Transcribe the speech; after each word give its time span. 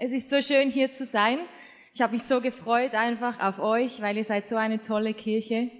Es 0.00 0.12
ist 0.12 0.30
so 0.30 0.40
schön 0.40 0.70
hier 0.70 0.92
zu 0.92 1.04
sein. 1.04 1.40
Ich 1.92 2.00
habe 2.00 2.12
mich 2.12 2.22
so 2.22 2.40
gefreut 2.40 2.94
einfach 2.94 3.40
auf 3.40 3.58
euch, 3.58 4.00
weil 4.00 4.16
ihr 4.16 4.22
seid 4.22 4.46
so 4.46 4.54
eine 4.54 4.80
tolle 4.80 5.12
Kirche. 5.12 5.72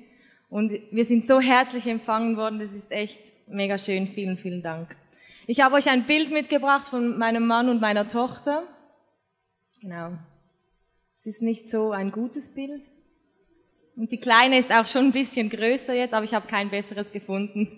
Und 0.51 0.73
wir 0.91 1.05
sind 1.05 1.25
so 1.25 1.41
herzlich 1.41 1.87
empfangen 1.87 2.37
worden. 2.37 2.59
Das 2.59 2.73
ist 2.73 2.91
echt 2.91 3.21
mega 3.47 3.79
schön. 3.79 4.09
Vielen, 4.09 4.37
vielen 4.37 4.61
Dank. 4.61 4.97
Ich 5.47 5.61
habe 5.61 5.77
euch 5.77 5.89
ein 5.89 6.03
Bild 6.03 6.33
mitgebracht 6.33 6.89
von 6.89 7.17
meinem 7.17 7.47
Mann 7.47 7.69
und 7.69 7.81
meiner 7.81 8.09
Tochter. 8.09 8.65
Genau. 9.81 10.19
Es 11.17 11.27
ist 11.27 11.41
nicht 11.41 11.71
so 11.71 11.93
ein 11.93 12.11
gutes 12.11 12.53
Bild. 12.53 12.83
Und 13.95 14.11
die 14.11 14.19
Kleine 14.19 14.59
ist 14.59 14.73
auch 14.73 14.87
schon 14.87 15.07
ein 15.07 15.13
bisschen 15.13 15.49
größer 15.49 15.95
jetzt, 15.95 16.13
aber 16.13 16.25
ich 16.25 16.35
habe 16.35 16.49
kein 16.49 16.71
besseres 16.71 17.13
gefunden. 17.13 17.69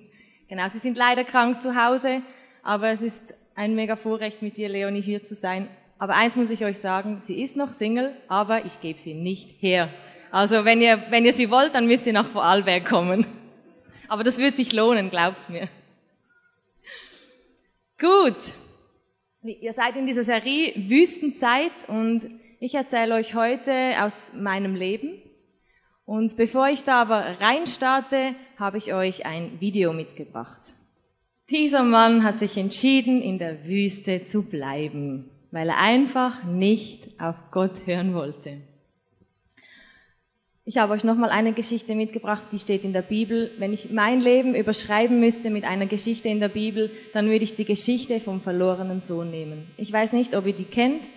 Genau, 0.49 0.71
sie 0.73 0.79
sind 0.79 0.97
leider 0.97 1.25
krank 1.25 1.61
zu 1.61 1.77
Hause, 1.77 2.23
aber 2.63 2.89
es 2.89 3.03
ist 3.03 3.35
ein 3.55 3.75
mega 3.75 3.97
Vorrecht, 3.97 4.41
mit 4.41 4.57
dir, 4.57 4.71
Leonie, 4.71 5.03
hier 5.03 5.23
zu 5.23 5.35
sein. 5.35 5.69
Aber 6.01 6.17
eins 6.17 6.35
muss 6.35 6.49
ich 6.49 6.65
euch 6.65 6.79
sagen, 6.79 7.21
sie 7.27 7.43
ist 7.43 7.57
noch 7.57 7.69
Single, 7.69 8.17
aber 8.27 8.65
ich 8.65 8.81
gebe 8.81 8.99
sie 8.99 9.13
nicht 9.13 9.63
her. 9.63 9.91
Also 10.31 10.65
wenn 10.65 10.81
ihr, 10.81 11.05
wenn 11.11 11.27
ihr 11.27 11.35
sie 11.35 11.51
wollt, 11.51 11.75
dann 11.75 11.87
müsst 11.87 12.07
ihr 12.07 12.15
nach 12.15 12.31
Vorarlberg 12.31 12.87
kommen. 12.87 13.27
Aber 14.09 14.25
das 14.25 14.39
wird 14.39 14.57
sich 14.57 14.73
lohnen, 14.73 15.11
glaubt 15.11 15.51
mir. 15.51 15.69
Gut. 17.99 18.39
Ihr 19.43 19.75
seid 19.75 19.95
in 19.95 20.07
dieser 20.07 20.25
Serie 20.25 20.73
Wüstenzeit 20.89 21.87
und 21.87 22.23
ich 22.61 22.75
erzähle 22.75 23.17
euch 23.17 23.35
heute 23.35 24.03
aus 24.03 24.33
meinem 24.35 24.75
Leben. 24.75 25.21
Und 26.07 26.35
bevor 26.39 26.69
ich 26.71 26.83
da 26.83 27.03
aber 27.03 27.41
reinstarte, 27.41 28.35
habe 28.57 28.79
ich 28.79 28.95
euch 28.95 29.27
ein 29.27 29.61
Video 29.61 29.93
mitgebracht. 29.93 30.63
Dieser 31.51 31.83
Mann 31.83 32.25
hat 32.25 32.39
sich 32.39 32.57
entschieden, 32.57 33.21
in 33.21 33.39
der 33.39 33.67
Wüste 33.67 34.25
zu 34.25 34.45
bleiben, 34.45 35.31
weil 35.51 35.69
er 35.69 35.79
einfach 35.79 36.45
nicht 36.45 37.21
auf 37.21 37.37
Gott 37.51 37.87
hören 37.87 38.15
wollte. 38.15 38.59
Ich 40.65 40.77
habe 40.77 40.93
euch 40.93 41.05
nochmal 41.05 41.31
eine 41.31 41.53
Geschichte 41.53 41.95
mitgebracht, 41.95 42.45
die 42.53 42.59
steht 42.59 42.85
in 42.85 42.93
der 42.93 43.03
Bibel. 43.03 43.51
Wenn 43.59 43.73
ich 43.73 43.91
mein 43.91 44.21
Leben 44.21 44.55
überschreiben 44.55 45.19
müsste 45.19 45.51
mit 45.51 45.65
einer 45.65 45.87
Geschichte 45.87 46.29
in 46.29 46.39
der 46.39 46.49
Bibel, 46.49 46.91
dann 47.13 47.29
würde 47.29 47.45
ich 47.45 47.57
die 47.57 47.65
Geschichte 47.65 48.21
vom 48.21 48.41
verlorenen 48.41 49.01
Sohn 49.01 49.31
nehmen. 49.31 49.67
Ich 49.77 49.93
weiß 49.93 50.13
nicht, 50.13 50.37
ob 50.37 50.47
ihr 50.47 50.53
die 50.53 50.65
kennt. 50.65 51.09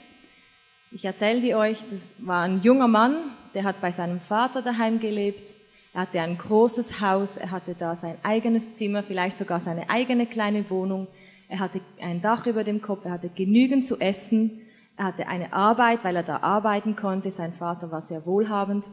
Ich 0.91 1.05
erzähle 1.05 1.41
die 1.41 1.53
euch. 1.53 1.77
Das 1.91 1.99
war 2.19 2.43
ein 2.43 2.61
junger 2.63 2.87
Mann, 2.87 3.15
der 3.53 3.63
hat 3.63 3.81
bei 3.81 3.91
seinem 3.91 4.21
Vater 4.21 4.61
daheim 4.61 4.99
gelebt. 4.99 5.53
Er 5.93 6.01
hatte 6.01 6.21
ein 6.21 6.37
großes 6.37 7.01
Haus, 7.01 7.37
er 7.37 7.51
hatte 7.51 7.75
da 7.77 7.95
sein 7.95 8.15
eigenes 8.23 8.75
Zimmer, 8.75 9.03
vielleicht 9.03 9.37
sogar 9.37 9.59
seine 9.59 9.89
eigene 9.89 10.25
kleine 10.25 10.67
Wohnung. 10.69 11.07
Er 11.53 11.59
hatte 11.59 11.81
ein 12.01 12.19
Dach 12.19 12.47
über 12.47 12.63
dem 12.63 12.81
Kopf, 12.81 13.05
er 13.05 13.11
hatte 13.11 13.29
genügend 13.29 13.85
zu 13.85 13.99
essen. 13.99 14.61
Er 14.97 15.05
hatte 15.05 15.27
eine 15.27 15.53
Arbeit, 15.53 16.03
weil 16.03 16.15
er 16.15 16.23
da 16.23 16.37
arbeiten 16.37 16.95
konnte. 16.95 17.29
Sein 17.29 17.53
Vater 17.53 17.91
war 17.91 18.01
sehr 18.01 18.25
wohlhabend. 18.25 18.87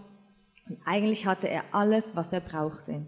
Und 0.69 0.77
eigentlich 0.84 1.25
hatte 1.25 1.48
er 1.48 1.64
alles, 1.72 2.14
was 2.14 2.34
er 2.34 2.41
brauchte. 2.41 3.00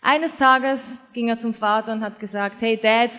Eines 0.00 0.36
Tages 0.36 1.00
ging 1.12 1.28
er 1.28 1.40
zum 1.40 1.54
Vater 1.54 1.92
und 1.92 2.02
hat 2.02 2.20
gesagt, 2.20 2.60
hey 2.60 2.78
Dad, 2.80 3.10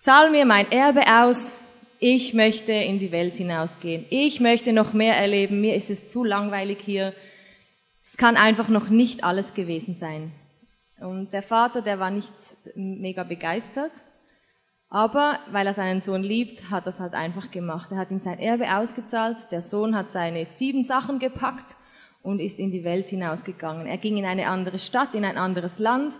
zahl 0.00 0.30
mir 0.30 0.46
mein 0.46 0.72
Erbe 0.72 1.02
aus, 1.06 1.60
ich 1.98 2.32
möchte 2.32 2.72
in 2.72 2.98
die 2.98 3.12
Welt 3.12 3.36
hinausgehen. 3.36 4.06
Ich 4.08 4.40
möchte 4.40 4.72
noch 4.72 4.94
mehr 4.94 5.18
erleben. 5.18 5.60
Mir 5.60 5.74
ist 5.74 5.90
es 5.90 6.08
zu 6.08 6.24
langweilig 6.24 6.78
hier. 6.82 7.12
Es 8.02 8.16
kann 8.16 8.38
einfach 8.38 8.70
noch 8.70 8.88
nicht 8.88 9.22
alles 9.22 9.52
gewesen 9.52 9.96
sein. 10.00 10.32
Und 10.98 11.34
der 11.34 11.42
Vater, 11.42 11.82
der 11.82 11.98
war 11.98 12.10
nicht 12.10 12.32
mega 12.74 13.22
begeistert. 13.22 13.92
Aber 14.88 15.40
weil 15.50 15.66
er 15.66 15.74
seinen 15.74 16.00
Sohn 16.00 16.22
liebt, 16.22 16.70
hat 16.70 16.86
er 16.86 16.90
es 16.90 17.00
halt 17.00 17.14
einfach 17.14 17.50
gemacht. 17.50 17.90
Er 17.90 17.98
hat 17.98 18.10
ihm 18.10 18.18
sein 18.18 18.38
Erbe 18.38 18.76
ausgezahlt. 18.76 19.50
Der 19.50 19.60
Sohn 19.60 19.96
hat 19.96 20.10
seine 20.10 20.44
sieben 20.44 20.84
Sachen 20.84 21.18
gepackt 21.18 21.76
und 22.22 22.40
ist 22.40 22.58
in 22.58 22.70
die 22.70 22.84
Welt 22.84 23.10
hinausgegangen. 23.10 23.86
Er 23.86 23.98
ging 23.98 24.16
in 24.16 24.24
eine 24.24 24.48
andere 24.48 24.78
Stadt, 24.78 25.14
in 25.14 25.24
ein 25.24 25.38
anderes 25.38 25.78
Land 25.78 26.14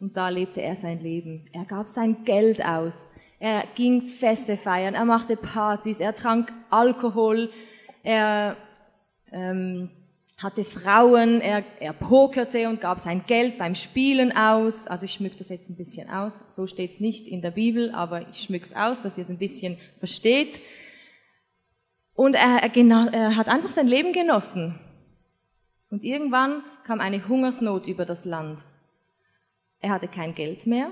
und 0.00 0.16
da 0.16 0.28
lebte 0.28 0.60
er 0.60 0.76
sein 0.76 1.00
Leben. 1.00 1.48
Er 1.52 1.64
gab 1.64 1.88
sein 1.88 2.24
Geld 2.24 2.64
aus. 2.64 2.96
Er 3.38 3.64
ging 3.74 4.02
Feste 4.02 4.56
feiern, 4.56 4.94
er 4.94 5.04
machte 5.04 5.36
Partys, 5.36 5.98
er 5.98 6.14
trank 6.14 6.52
Alkohol, 6.70 7.50
er 8.04 8.56
ähm, 9.32 9.90
hatte 10.36 10.64
Frauen, 10.64 11.40
er, 11.40 11.64
er 11.80 11.92
pokerte 11.92 12.68
und 12.68 12.80
gab 12.80 12.98
sein 12.98 13.24
Geld 13.26 13.58
beim 13.58 13.74
Spielen 13.74 14.36
aus. 14.36 14.86
Also 14.86 15.04
ich 15.04 15.12
schmück 15.12 15.36
das 15.38 15.48
jetzt 15.48 15.68
ein 15.68 15.76
bisschen 15.76 16.10
aus. 16.10 16.38
So 16.50 16.66
steht 16.66 16.92
es 16.92 17.00
nicht 17.00 17.28
in 17.28 17.42
der 17.42 17.52
Bibel, 17.52 17.92
aber 17.92 18.28
ich 18.28 18.40
schmück's 18.40 18.74
aus, 18.74 19.00
dass 19.02 19.18
ihr 19.18 19.24
es 19.24 19.30
ein 19.30 19.38
bisschen 19.38 19.78
versteht. 19.98 20.60
Und 22.14 22.34
er, 22.34 22.62
er, 22.62 23.12
er 23.12 23.36
hat 23.36 23.48
einfach 23.48 23.70
sein 23.70 23.86
Leben 23.86 24.12
genossen. 24.12 24.78
Und 25.90 26.02
irgendwann 26.04 26.62
kam 26.84 27.00
eine 27.00 27.28
Hungersnot 27.28 27.86
über 27.86 28.04
das 28.04 28.24
Land. 28.24 28.60
Er 29.80 29.90
hatte 29.90 30.08
kein 30.08 30.34
Geld 30.34 30.66
mehr, 30.66 30.90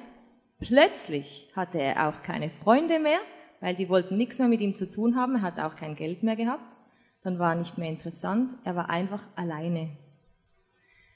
Plötzlich 0.61 1.51
hatte 1.57 1.81
er 1.81 2.09
auch 2.09 2.23
keine 2.23 2.51
Freunde 2.51 2.99
mehr, 2.99 3.21
weil 3.61 3.75
die 3.75 3.89
wollten 3.89 4.19
nichts 4.19 4.39
mehr 4.39 4.49
mit 4.49 4.61
ihm 4.61 4.75
zu 4.75 4.91
tun 4.91 5.17
haben, 5.17 5.37
er 5.37 5.43
hatte 5.43 5.65
auch 5.65 5.75
kein 5.75 5.97
Geld 5.97 6.23
mehr 6.23 6.37
gehabt. 6.37 6.77
Dann 7.23 7.39
war 7.39 7.53
er 7.53 7.59
nicht 7.59 7.77
mehr 7.79 7.91
interessant, 7.91 8.55
er 8.65 8.77
war 8.77 8.89
einfach 8.89 9.23
alleine. 9.37 9.91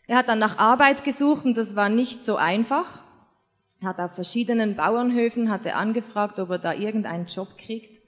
Er 0.06 0.18
hat 0.18 0.28
dann 0.28 0.38
nach 0.38 0.58
Arbeit 0.58 1.04
gesucht 1.04 1.46
und 1.46 1.56
das 1.56 1.76
war 1.76 1.88
nicht 1.88 2.26
so 2.26 2.36
einfach. 2.36 3.02
Er 3.80 3.88
hat 3.88 4.00
auf 4.00 4.12
verschiedenen 4.12 4.76
Bauernhöfen 4.76 5.50
hatte 5.50 5.74
angefragt, 5.74 6.38
ob 6.38 6.50
er 6.50 6.58
da 6.58 6.74
irgendeinen 6.74 7.26
Job 7.26 7.56
kriegt. 7.56 8.02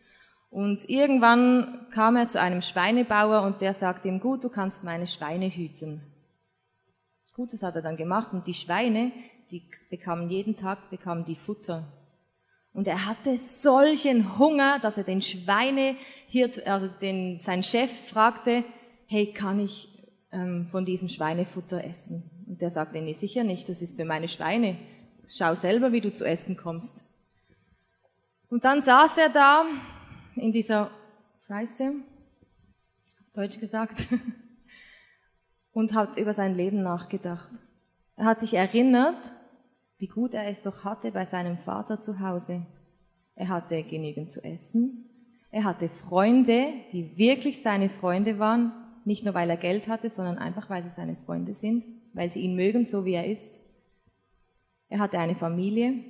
Und 0.51 0.89
irgendwann 0.89 1.87
kam 1.91 2.17
er 2.17 2.29
zu 2.29 2.41
einem 2.41 2.63
Schweinebauer 2.63 3.43
und 3.43 3.61
der 3.61 3.75
sagte 3.75 4.09
ihm, 4.09 4.21
gut, 4.21 4.45
du 4.45 4.49
kannst 4.49 4.85
meine 4.85 5.07
Schweine 5.07 5.49
hüten. 5.49 6.01
Gut, 7.35 7.53
das 7.53 7.63
hat 7.63 7.77
er 7.77 7.83
dann 7.83 7.97
gemacht 7.97 8.33
und 8.33 8.47
die 8.47 8.55
Schweine, 8.55 9.13
die 9.51 9.69
bekamen 9.91 10.31
jeden 10.31 10.57
Tag 10.57 10.89
bekamen 10.91 11.25
die 11.25 11.37
Futter. 11.37 11.85
Und 12.77 12.87
er 12.87 13.07
hatte 13.07 13.39
solchen 13.39 14.39
Hunger, 14.39 14.79
dass 14.81 14.99
er 14.99 15.05
den 15.05 15.23
Schweinehirt, 15.23 16.67
also 16.67 16.89
den, 16.89 17.39
sein 17.39 17.63
Chef 17.63 17.91
fragte, 18.11 18.65
hey, 19.07 19.33
kann 19.33 19.61
ich 19.61 19.89
ähm, 20.31 20.69
von 20.71 20.85
diesem 20.85 21.09
Schweinefutter 21.09 21.83
essen? 21.83 22.31
Und 22.47 22.61
der 22.61 22.69
sagte, 22.69 23.01
nee, 23.01 23.15
sicher 23.15 23.45
nicht, 23.45 23.67
das 23.71 23.81
ist 23.81 23.97
für 23.97 24.05
meine 24.05 24.29
Schweine. 24.29 24.77
Schau 25.27 25.55
selber, 25.55 25.93
wie 25.93 26.03
du 26.03 26.13
zu 26.13 26.27
essen 26.27 26.59
kommst. 26.59 27.03
Und 28.51 28.67
dann 28.67 28.83
saß 28.83 29.17
er 29.17 29.31
da 29.31 29.65
in 30.35 30.53
dieser 30.53 30.91
Scheiße, 31.47 31.95
Deutsch 33.33 33.59
gesagt, 33.59 34.07
und 35.73 35.95
hat 35.95 36.19
über 36.19 36.35
sein 36.35 36.55
Leben 36.55 36.83
nachgedacht. 36.83 37.49
Er 38.17 38.27
hat 38.27 38.41
sich 38.41 38.53
erinnert, 38.53 39.33
wie 39.99 40.09
gut 40.09 40.35
er 40.35 40.49
es 40.49 40.61
doch 40.63 40.85
hatte 40.85 41.13
bei 41.13 41.25
seinem 41.25 41.59
Vater 41.59 42.01
zu 42.01 42.21
Hause. 42.21 42.67
Er 43.35 43.49
hatte 43.49 43.83
genügend 43.83 44.31
zu 44.31 44.43
essen. 44.45 45.09
Er 45.51 45.65
hatte 45.65 45.89
Freunde, 45.89 46.73
die 46.93 47.17
wirklich 47.17 47.63
seine 47.63 47.89
Freunde 47.89 48.39
waren, 48.39 48.73
nicht 49.05 49.25
nur 49.25 49.35
weil 49.35 49.49
er 49.49 49.57
Geld 49.57 49.89
hatte, 49.89 50.11
sondern 50.11 50.39
einfach 50.39 50.69
weil 50.69 50.83
sie 50.83 50.91
seine 50.91 51.17
Freunde 51.17 51.55
sind, 51.55 51.85
weil 52.13 52.31
sie 52.31 52.41
ihn 52.41 52.57
mögen, 52.57 52.85
so 52.85 53.05
wie 53.05 53.15
er 53.15 53.27
ist. 53.27 53.55
Er 54.89 54.99
hatte 54.99 55.19
eine 55.19 55.35
Familie, 55.35 56.05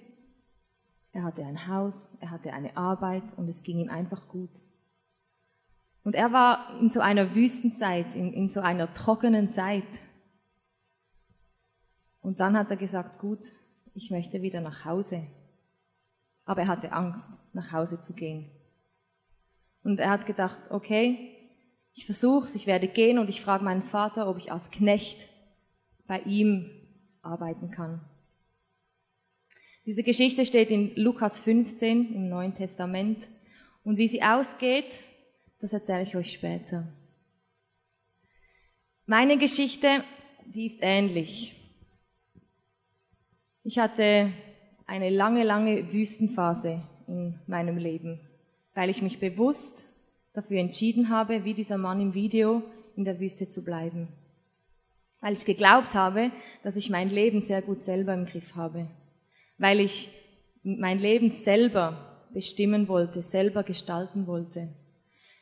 er 1.12 1.22
hatte 1.22 1.44
ein 1.44 1.68
Haus, 1.68 2.10
er 2.20 2.30
hatte 2.30 2.52
eine 2.52 2.76
Arbeit 2.76 3.24
und 3.36 3.48
es 3.48 3.62
ging 3.62 3.78
ihm 3.78 3.88
einfach 3.88 4.28
gut. 4.28 4.50
Und 6.04 6.14
er 6.14 6.32
war 6.32 6.78
in 6.80 6.90
so 6.90 7.00
einer 7.00 7.34
Wüstenzeit, 7.34 8.14
in, 8.14 8.32
in 8.32 8.48
so 8.48 8.60
einer 8.60 8.92
trockenen 8.92 9.52
Zeit. 9.52 9.88
Und 12.20 12.38
dann 12.40 12.56
hat 12.56 12.70
er 12.70 12.76
gesagt, 12.76 13.18
gut, 13.18 13.50
ich 13.96 14.10
möchte 14.10 14.42
wieder 14.42 14.60
nach 14.60 14.84
Hause. 14.84 15.26
Aber 16.44 16.62
er 16.62 16.68
hatte 16.68 16.92
Angst, 16.92 17.28
nach 17.54 17.72
Hause 17.72 18.00
zu 18.00 18.12
gehen. 18.12 18.50
Und 19.82 20.00
er 20.00 20.10
hat 20.10 20.26
gedacht, 20.26 20.60
okay, 20.70 21.32
ich 21.94 22.04
versuche 22.04 22.48
ich 22.54 22.66
werde 22.66 22.88
gehen 22.88 23.18
und 23.18 23.28
ich 23.30 23.40
frage 23.40 23.64
meinen 23.64 23.82
Vater, 23.82 24.28
ob 24.28 24.36
ich 24.36 24.52
als 24.52 24.70
Knecht 24.70 25.28
bei 26.06 26.20
ihm 26.20 26.70
arbeiten 27.22 27.70
kann. 27.70 28.02
Diese 29.86 30.02
Geschichte 30.02 30.44
steht 30.44 30.70
in 30.70 30.94
Lukas 30.96 31.40
15 31.40 32.14
im 32.14 32.28
Neuen 32.28 32.54
Testament. 32.54 33.26
Und 33.82 33.96
wie 33.96 34.08
sie 34.08 34.22
ausgeht, 34.22 35.00
das 35.60 35.72
erzähle 35.72 36.02
ich 36.02 36.16
euch 36.16 36.32
später. 36.32 36.86
Meine 39.06 39.38
Geschichte, 39.38 40.04
die 40.44 40.66
ist 40.66 40.78
ähnlich. 40.82 41.55
Ich 43.68 43.80
hatte 43.80 44.30
eine 44.86 45.10
lange, 45.10 45.42
lange 45.42 45.92
Wüstenphase 45.92 46.82
in 47.08 47.34
meinem 47.48 47.78
Leben, 47.78 48.20
weil 48.74 48.90
ich 48.90 49.02
mich 49.02 49.18
bewusst 49.18 49.84
dafür 50.34 50.60
entschieden 50.60 51.08
habe, 51.08 51.44
wie 51.44 51.52
dieser 51.52 51.76
Mann 51.76 52.00
im 52.00 52.14
Video 52.14 52.62
in 52.94 53.04
der 53.04 53.18
Wüste 53.18 53.50
zu 53.50 53.64
bleiben. 53.64 54.06
Weil 55.20 55.32
ich 55.32 55.44
geglaubt 55.44 55.96
habe, 55.96 56.30
dass 56.62 56.76
ich 56.76 56.90
mein 56.90 57.10
Leben 57.10 57.42
sehr 57.42 57.60
gut 57.60 57.82
selber 57.82 58.14
im 58.14 58.26
Griff 58.26 58.54
habe. 58.54 58.86
Weil 59.58 59.80
ich 59.80 60.10
mein 60.62 61.00
Leben 61.00 61.32
selber 61.32 62.22
bestimmen 62.32 62.86
wollte, 62.86 63.20
selber 63.20 63.64
gestalten 63.64 64.28
wollte. 64.28 64.68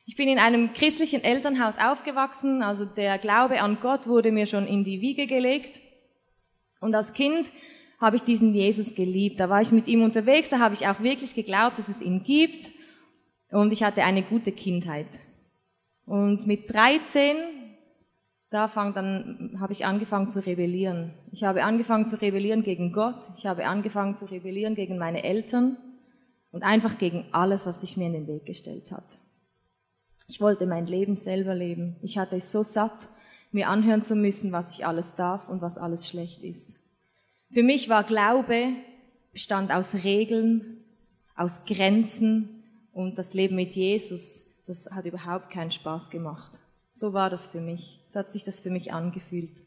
Ich 0.07 0.17
bin 0.17 0.31
in 0.31 0.39
einem 0.39 0.73
christlichen 0.73 1.23
Elternhaus 1.23 1.77
aufgewachsen, 1.77 2.63
also 2.63 2.87
der 2.87 3.19
Glaube 3.19 3.61
an 3.61 3.77
Gott 3.83 4.09
wurde 4.09 4.33
mir 4.33 4.47
schon 4.47 4.67
in 4.67 4.83
die 4.83 5.03
Wiege 5.03 5.27
gelegt. 5.27 5.79
Und 6.81 6.95
als 6.95 7.13
Kind 7.13 7.51
habe 8.05 8.17
ich 8.17 8.23
diesen 8.23 8.55
Jesus 8.55 8.95
geliebt. 8.95 9.41
Da 9.41 9.49
war 9.49 9.61
ich 9.61 9.73
mit 9.73 9.89
ihm 9.89 10.03
unterwegs, 10.03 10.49
da 10.51 10.59
habe 10.59 10.75
ich 10.75 10.87
auch 10.87 11.01
wirklich 11.01 11.35
geglaubt, 11.35 11.79
dass 11.79 11.89
es 11.89 12.03
ihn 12.03 12.23
gibt. 12.23 12.71
Und 13.51 13.73
ich 13.73 13.83
hatte 13.83 14.05
eine 14.05 14.23
gute 14.23 14.53
Kindheit. 14.53 15.09
Und 16.07 16.47
mit 16.47 16.73
13, 16.73 17.37
da 18.51 18.69
fang, 18.69 18.95
dann 18.95 19.57
habe 19.59 19.73
ich 19.73 19.87
angefangen 19.87 20.31
zu 20.31 20.45
rebellieren. 20.45 21.15
Ich 21.33 21.45
habe 21.45 21.65
angefangen 21.65 22.07
zu 22.07 22.21
rebellieren 22.21 22.63
gegen 22.63 22.93
Gott. 22.93 23.31
Ich 23.37 23.47
habe 23.47 23.67
angefangen 23.67 24.17
zu 24.17 24.27
rebellieren 24.27 24.75
gegen 24.75 24.99
meine 24.99 25.25
Eltern 25.25 25.77
und 26.53 26.63
einfach 26.63 26.99
gegen 26.99 27.25
alles, 27.33 27.67
was 27.67 27.81
sich 27.81 27.97
mir 27.97 28.07
in 28.07 28.13
den 28.13 28.27
Weg 28.29 28.47
gestellt 28.47 28.93
hat. 28.93 29.19
Ich 30.29 30.41
wollte 30.41 30.67
mein 30.67 30.87
Leben 30.87 31.17
selber 31.17 31.55
leben. 31.55 31.97
Ich 32.03 32.19
hatte 32.19 32.37
es 32.37 32.53
so 32.53 32.63
satt, 32.63 33.09
mir 33.51 33.69
anhören 33.69 34.05
zu 34.05 34.15
müssen, 34.15 34.53
was 34.53 34.77
ich 34.77 34.87
alles 34.87 35.15
darf 35.15 35.49
und 35.49 35.63
was 35.63 35.79
alles 35.79 36.09
schlecht 36.09 36.43
ist. 36.43 36.71
Für 37.55 37.63
mich 37.63 37.89
war 37.89 38.03
Glaube 38.03 38.73
bestand 39.33 39.71
aus 39.71 39.95
Regeln, 39.95 40.79
aus 41.37 41.61
Grenzen 41.65 42.65
und 42.93 43.17
das 43.17 43.33
Leben 43.33 43.55
mit 43.55 43.77
Jesus, 43.77 44.47
das 44.67 44.91
hat 44.91 45.05
überhaupt 45.05 45.51
keinen 45.51 45.71
Spaß 45.71 46.11
gemacht. 46.11 46.53
So 46.93 47.13
war 47.13 47.31
das 47.31 47.47
für 47.47 47.61
mich. 47.61 48.01
So 48.09 48.19
hat 48.19 48.31
sich 48.31 48.43
das 48.43 48.59
für 48.59 48.71
mich 48.71 48.93
angefühlt. 48.93 49.63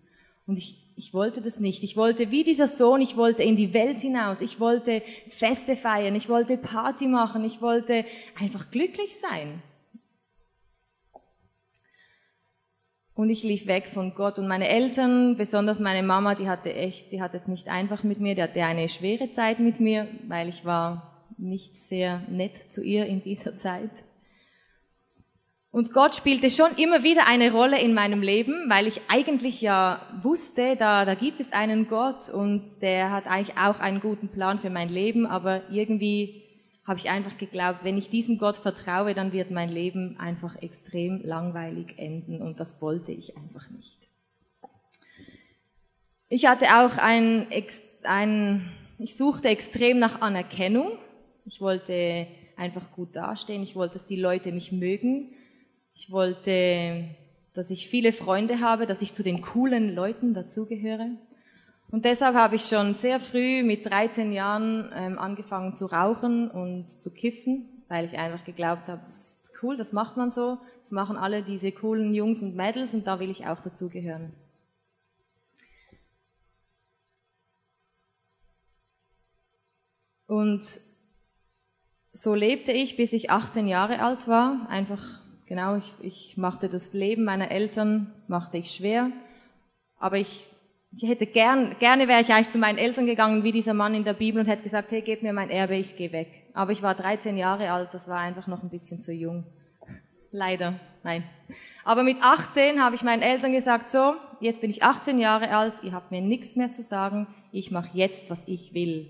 Und 0.45 0.57
ich, 0.57 0.84
ich 0.98 1.13
wollte 1.13 1.42
das 1.42 1.62
nicht. 1.62 1.81
Ich 1.81 1.95
wollte 1.95 2.30
wie 2.30 2.44
dieser 2.44 2.68
Sohn, 2.68 3.00
ich 3.00 3.16
wollte 3.16 3.44
in 3.44 3.56
die 3.56 3.74
Welt 3.74 4.01
hinaus. 4.01 4.42
Ich 4.42 4.60
wollte 4.60 5.01
Feste 5.30 5.78
feiern. 5.78 6.16
Ich 6.16 6.28
wollte 6.28 6.57
Party 6.57 7.07
machen. 7.07 7.45
Ich 7.45 7.62
wollte 7.62 8.04
einfach 8.38 8.69
glücklich 8.69 9.16
sein. 9.16 9.62
Und 13.18 13.31
ich 13.31 13.42
lief 13.42 13.66
weg 13.66 13.90
von 13.92 14.14
Gott. 14.14 14.38
Und 14.38 14.48
meine 14.48 14.68
Eltern, 14.68 15.38
besonders 15.38 15.80
meine 15.80 16.04
Mama, 16.04 16.36
die 16.36 16.48
hatte 16.48 16.72
echt, 16.72 17.12
die 17.12 17.19
hatte 17.19 17.36
es 17.36 17.48
nicht 17.48 17.68
einfach 17.68 18.04
mit 18.04 18.19
mir. 18.19 18.36
Die 18.36 18.44
hatte 18.44 18.64
eine 18.64 18.90
schwere 18.90 19.31
Zeit 19.31 19.58
mit 19.60 19.80
mir, 19.80 20.08
weil 20.28 20.50
ich 20.50 20.66
war 20.66 21.25
nicht 21.36 21.75
sehr 21.78 22.22
nett 22.30 22.72
zu 22.72 22.84
ihr 22.84 23.08
in 23.08 23.24
dieser 23.24 23.58
Zeit. 23.58 23.90
Und 25.72 25.94
Gott 25.94 26.14
spielte 26.14 26.52
schon 26.52 26.75
immer 26.78 27.02
wieder 27.02 27.28
eine 27.28 27.52
Rolle 27.52 27.81
in 27.81 27.96
meinem 27.96 28.22
Leben, 28.22 28.69
weil 28.69 28.86
ich 28.86 29.02
eigentlich 29.08 29.62
ja 29.62 30.00
wusste, 30.22 30.75
da, 30.75 31.04
da 31.04 31.16
gibt 31.16 31.40
es 31.40 31.54
einen 31.54 31.88
Gott 31.88 32.30
und 32.30 32.81
der 32.84 33.12
hat 33.12 33.25
eigentlich 33.25 33.58
auch 33.58 33.80
einen 33.80 34.00
guten 34.00 34.30
Plan 34.30 34.60
für 34.60 34.69
mein 34.69 34.90
Leben, 34.90 35.25
aber 35.25 35.64
irgendwie 35.72 36.46
habe 36.88 37.00
ich 37.00 37.10
einfach 37.10 37.38
geglaubt, 37.38 37.84
wenn 37.84 37.98
ich 37.98 38.10
diesem 38.10 38.38
Gott 38.38 38.56
vertraue, 38.56 39.13
dann 39.13 39.34
wird 39.34 39.51
mein 39.51 39.69
Leben 39.69 40.18
einfach 40.19 40.56
extrem 40.62 41.22
langweilig 41.22 41.95
enden 41.98 42.42
und 42.42 42.62
das 42.62 42.81
wollte 42.81 43.12
ich 43.12 43.36
einfach 43.36 43.69
nicht. 43.69 44.07
Ich 46.30 46.45
hatte 46.45 46.66
auch 46.66 46.98
ein, 46.98 47.48
ein 48.04 48.72
ich 49.00 49.18
suchte 49.18 49.50
extrem 49.50 50.00
nach 50.00 50.22
Anerkennung. 50.22 50.98
Ich 51.45 51.62
wollte 51.62 52.28
einfach 52.56 52.92
gut 52.94 53.16
dastehen. 53.16 53.63
Ich 53.63 53.75
wollte, 53.75 53.94
dass 53.94 54.07
die 54.07 54.19
Leute 54.19 54.51
mich 54.51 54.72
mögen. 54.72 55.33
Ich 55.94 56.12
wollte, 56.12 57.06
dass 57.54 57.69
ich 57.69 57.90
viele 57.90 58.12
Freunde 58.12 58.60
habe, 58.62 58.86
dass 58.86 59.01
ich 59.01 59.13
zu 59.13 59.24
den 59.24 59.42
coolen 59.42 59.94
Leuten 59.94 60.33
dazugehöre. 60.33 61.12
Und 61.89 62.04
deshalb 62.04 62.36
habe 62.36 62.56
ich 62.56 62.63
schon 62.63 62.95
sehr 62.95 63.19
früh 63.19 63.63
mit 63.63 63.86
13 63.86 64.34
Jahren 64.34 64.92
ähm, 64.94 65.18
angefangen 65.18 65.75
zu 65.75 65.86
rauchen 65.86 66.51
und 66.51 66.89
zu 66.89 67.13
kiffen, 67.13 67.84
weil 67.88 68.06
ich 68.06 68.18
einfach 68.18 68.44
geglaubt 68.44 68.89
habe, 68.89 69.01
das 69.06 69.38
ist 69.44 69.51
cool, 69.63 69.78
das 69.78 69.94
macht 69.94 70.18
man 70.18 70.34
so, 70.34 70.57
das 70.81 70.92
machen 70.92 71.16
alle 71.16 71.44
diese 71.44 71.72
coolen 71.72 72.13
Jungs 72.13 72.42
und 72.42 72.56
Mädels 72.56 72.94
und 72.94 73.07
da 73.07 73.19
will 73.19 73.30
ich 73.30 73.48
auch 73.48 73.62
dazugehören. 73.62 74.34
Und 80.28 80.66
so 82.12 82.36
lebte 82.36 82.74
ich, 82.74 82.98
bis 82.98 83.13
ich 83.13 83.30
18 83.30 83.66
Jahre 83.66 84.01
alt 84.01 84.28
war. 84.28 84.68
Einfach, 84.69 85.22
genau, 85.45 85.78
ich, 85.78 85.94
ich 86.01 86.36
machte 86.36 86.68
das 86.68 86.92
Leben 86.92 87.24
meiner 87.24 87.50
Eltern, 87.50 88.13
machte 88.28 88.57
ich 88.57 88.72
schwer. 88.72 89.10
Aber 89.98 90.18
ich 90.18 90.50
ich 90.95 91.07
hätte 91.07 91.25
gern, 91.25 91.75
gerne 91.80 92.07
wäre 92.07 92.22
ich 92.22 92.31
eigentlich 92.31 92.50
zu 92.50 92.57
meinen 92.57 92.78
Eltern 92.78 93.06
gegangen, 93.06 93.44
wie 93.44 93.51
dieser 93.51 93.74
Mann 93.74 93.94
in 93.94 94.04
der 94.04 94.13
Bibel, 94.13 94.42
und 94.42 94.48
hätte 94.48 94.63
gesagt, 94.63 94.92
hey, 94.92 95.01
gebt 95.01 95.24
mir 95.24 95.34
mein 95.34 95.50
Erbe, 95.50 95.75
ich 95.75 95.95
gehe 95.95 96.12
weg. 96.12 96.30
Aber 96.54 96.72
ich 96.72 96.81
war 96.81 96.95
13 96.95 97.38
Jahre 97.38 97.72
alt, 97.72 97.94
das 97.94 98.07
war 98.07 98.19
einfach 98.19 98.48
noch 98.48 98.63
ein 98.63 98.69
bisschen 98.69 99.01
zu 99.01 99.12
jung. 99.12 99.45
Leider, 100.31 100.80
nein. 101.04 101.24
Aber 101.84 102.04
mit 102.04 102.18
18 102.22 102.81
habe 102.81 102.95
ich 102.95 103.04
meinen 103.04 103.22
Eltern 103.22 103.54
gesagt, 103.54 103.92
so, 103.92 104.16
jetzt 104.39 104.62
bin 104.62 104.69
ich 104.69 104.84
18 104.84 105.19
Jahre 105.19 105.50
alt, 105.56 105.74
ihr 105.84 105.94
habt 105.94 106.12
mir 106.12 106.22
nichts 106.22 106.56
mehr 106.56 106.72
zu 106.72 106.84
sagen, 106.84 107.28
ich 107.51 107.72
mache 107.72 107.90
jetzt, 107.94 108.30
was 108.30 108.42
ich 108.45 108.74
will. 108.74 109.10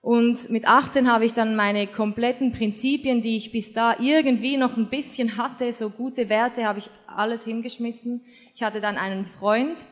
Und 0.00 0.50
mit 0.50 0.68
18 0.68 1.10
habe 1.10 1.24
ich 1.24 1.32
dann 1.32 1.56
meine 1.56 1.86
kompletten 1.86 2.52
Prinzipien, 2.52 3.22
die 3.22 3.36
ich 3.36 3.52
bis 3.52 3.72
da 3.72 3.96
irgendwie 3.98 4.56
noch 4.58 4.76
ein 4.76 4.90
bisschen 4.90 5.38
hatte, 5.38 5.72
so 5.72 5.88
gute 5.88 6.28
Werte, 6.28 6.64
habe 6.66 6.78
ich 6.78 6.90
alles 7.06 7.44
hingeschmissen. 7.44 8.22
Ich 8.54 8.62
hatte 8.62 8.82
dann 8.82 8.98
einen 8.98 9.24
Freund, 9.38 9.84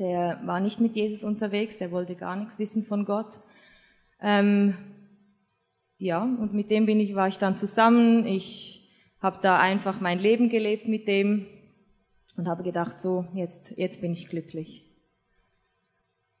der 0.00 0.40
war 0.44 0.58
nicht 0.58 0.80
mit 0.80 0.96
Jesus 0.96 1.22
unterwegs, 1.22 1.78
der 1.78 1.92
wollte 1.92 2.16
gar 2.16 2.34
nichts 2.34 2.58
wissen 2.58 2.84
von 2.84 3.04
Gott. 3.04 3.38
Ähm, 4.20 4.74
ja, 5.98 6.22
und 6.22 6.54
mit 6.54 6.70
dem 6.70 6.86
bin 6.86 6.98
ich, 6.98 7.14
war 7.14 7.28
ich 7.28 7.36
dann 7.36 7.58
zusammen. 7.58 8.26
Ich 8.26 8.88
habe 9.20 9.38
da 9.42 9.58
einfach 9.58 10.00
mein 10.00 10.18
Leben 10.18 10.48
gelebt 10.48 10.88
mit 10.88 11.06
dem 11.06 11.46
und 12.36 12.48
habe 12.48 12.62
gedacht, 12.62 13.02
so, 13.02 13.26
jetzt, 13.34 13.76
jetzt 13.76 14.00
bin 14.00 14.12
ich 14.12 14.30
glücklich. 14.30 14.86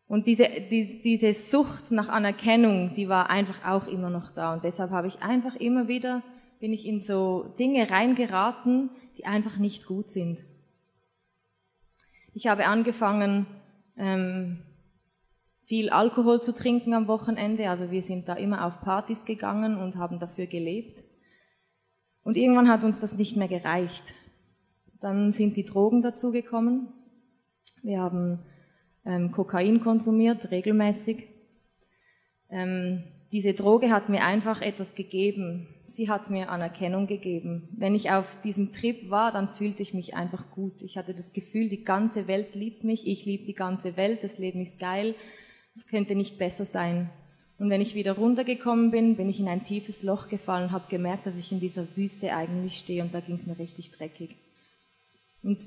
Und 0.08 0.26
diese, 0.26 0.48
die, 0.70 1.02
diese 1.02 1.34
Sucht 1.34 1.92
nach 1.92 2.08
Anerkennung, 2.08 2.94
die 2.94 3.08
war 3.08 3.30
einfach 3.30 3.64
auch 3.64 3.86
immer 3.86 4.10
noch 4.10 4.32
da. 4.32 4.54
Und 4.54 4.64
deshalb 4.64 4.90
habe 4.90 5.06
ich 5.06 5.22
einfach 5.22 5.54
immer 5.56 5.86
wieder, 5.86 6.22
bin 6.58 6.72
ich 6.72 6.86
in 6.86 7.00
so 7.00 7.54
Dinge 7.58 7.90
reingeraten, 7.90 8.90
die 9.18 9.26
einfach 9.26 9.58
nicht 9.58 9.86
gut 9.86 10.08
sind. 10.08 10.42
Ich 12.32 12.46
habe 12.46 12.66
angefangen, 12.66 13.46
ähm, 13.96 14.62
viel 15.64 15.90
Alkohol 15.90 16.40
zu 16.40 16.54
trinken 16.54 16.94
am 16.94 17.08
Wochenende. 17.08 17.70
Also 17.70 17.90
wir 17.90 18.02
sind 18.02 18.28
da 18.28 18.34
immer 18.34 18.66
auf 18.66 18.80
Partys 18.80 19.24
gegangen 19.24 19.76
und 19.76 19.96
haben 19.96 20.18
dafür 20.18 20.46
gelebt. 20.46 21.04
Und 22.22 22.36
irgendwann 22.36 22.68
hat 22.68 22.84
uns 22.84 23.00
das 23.00 23.14
nicht 23.16 23.36
mehr 23.36 23.48
gereicht. 23.48 24.14
Dann 25.00 25.32
sind 25.32 25.56
die 25.56 25.64
Drogen 25.64 26.02
dazugekommen. 26.02 26.88
Wir 27.82 28.00
haben 28.00 28.40
ähm, 29.04 29.32
Kokain 29.32 29.80
konsumiert, 29.80 30.50
regelmäßig. 30.50 31.28
Ähm, 32.50 33.04
diese 33.32 33.54
Droge 33.54 33.90
hat 33.90 34.08
mir 34.08 34.24
einfach 34.24 34.60
etwas 34.60 34.94
gegeben. 34.94 35.68
Sie 35.86 36.08
hat 36.08 36.30
mir 36.30 36.50
Anerkennung 36.50 37.06
gegeben. 37.06 37.68
Wenn 37.76 37.94
ich 37.94 38.10
auf 38.10 38.26
diesem 38.42 38.72
Trip 38.72 39.10
war, 39.10 39.32
dann 39.32 39.54
fühlte 39.54 39.82
ich 39.82 39.94
mich 39.94 40.14
einfach 40.14 40.50
gut. 40.50 40.82
Ich 40.82 40.96
hatte 40.96 41.14
das 41.14 41.32
Gefühl, 41.32 41.68
die 41.68 41.84
ganze 41.84 42.26
Welt 42.26 42.54
liebt 42.54 42.84
mich, 42.84 43.06
ich 43.06 43.24
liebe 43.24 43.44
die 43.44 43.54
ganze 43.54 43.96
Welt, 43.96 44.22
das 44.22 44.38
Leben 44.38 44.60
ist 44.60 44.78
geil, 44.78 45.14
es 45.74 45.86
könnte 45.86 46.14
nicht 46.14 46.38
besser 46.38 46.64
sein. 46.64 47.10
Und 47.58 47.70
wenn 47.70 47.80
ich 47.80 47.94
wieder 47.94 48.12
runtergekommen 48.12 48.90
bin, 48.90 49.16
bin 49.16 49.28
ich 49.28 49.38
in 49.38 49.48
ein 49.48 49.62
tiefes 49.62 50.02
Loch 50.02 50.28
gefallen 50.28 50.64
und 50.64 50.72
habe 50.72 50.88
gemerkt, 50.88 51.26
dass 51.26 51.36
ich 51.36 51.52
in 51.52 51.60
dieser 51.60 51.86
Wüste 51.96 52.34
eigentlich 52.34 52.78
stehe 52.78 53.02
und 53.02 53.12
da 53.12 53.20
ging 53.20 53.34
es 53.34 53.46
mir 53.46 53.58
richtig 53.58 53.90
dreckig. 53.90 54.36
Und 55.42 55.58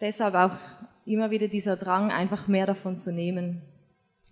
deshalb 0.00 0.34
auch 0.34 0.56
immer 1.04 1.30
wieder 1.30 1.48
dieser 1.48 1.76
Drang, 1.76 2.12
einfach 2.12 2.48
mehr 2.48 2.66
davon 2.66 3.00
zu 3.00 3.12
nehmen. 3.12 3.62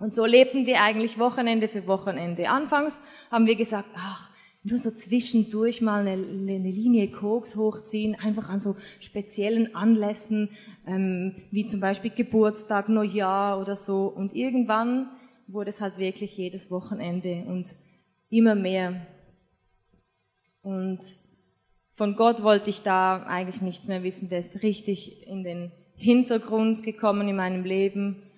Und 0.00 0.14
so 0.14 0.24
lebten 0.24 0.64
wir 0.64 0.80
eigentlich 0.80 1.18
Wochenende 1.18 1.68
für 1.68 1.86
Wochenende. 1.86 2.48
Anfangs 2.48 2.98
haben 3.30 3.46
wir 3.46 3.54
gesagt, 3.54 3.90
ach, 3.94 4.30
nur 4.62 4.78
so 4.78 4.90
zwischendurch 4.90 5.82
mal 5.82 6.06
eine, 6.06 6.12
eine 6.12 6.70
Linie 6.70 7.10
Koks 7.10 7.54
hochziehen, 7.54 8.14
einfach 8.14 8.48
an 8.48 8.60
so 8.60 8.76
speziellen 8.98 9.74
Anlässen, 9.74 10.48
ähm, 10.86 11.36
wie 11.50 11.66
zum 11.66 11.80
Beispiel 11.80 12.10
Geburtstag, 12.10 12.88
Neujahr 12.88 13.60
oder 13.60 13.76
so. 13.76 14.06
Und 14.06 14.34
irgendwann 14.34 15.10
wurde 15.46 15.68
es 15.68 15.82
halt 15.82 15.98
wirklich 15.98 16.34
jedes 16.36 16.70
Wochenende 16.70 17.44
und 17.46 17.74
immer 18.30 18.54
mehr. 18.54 19.06
Und 20.62 21.00
von 21.92 22.16
Gott 22.16 22.42
wollte 22.42 22.70
ich 22.70 22.80
da 22.80 23.22
eigentlich 23.24 23.60
nichts 23.60 23.86
mehr 23.86 24.02
wissen. 24.02 24.30
Der 24.30 24.38
ist 24.38 24.62
richtig 24.62 25.26
in 25.26 25.44
den 25.44 25.72
Hintergrund 25.96 26.82
gekommen 26.84 27.28
in 27.28 27.36
meinem 27.36 27.64
Leben 27.64 28.29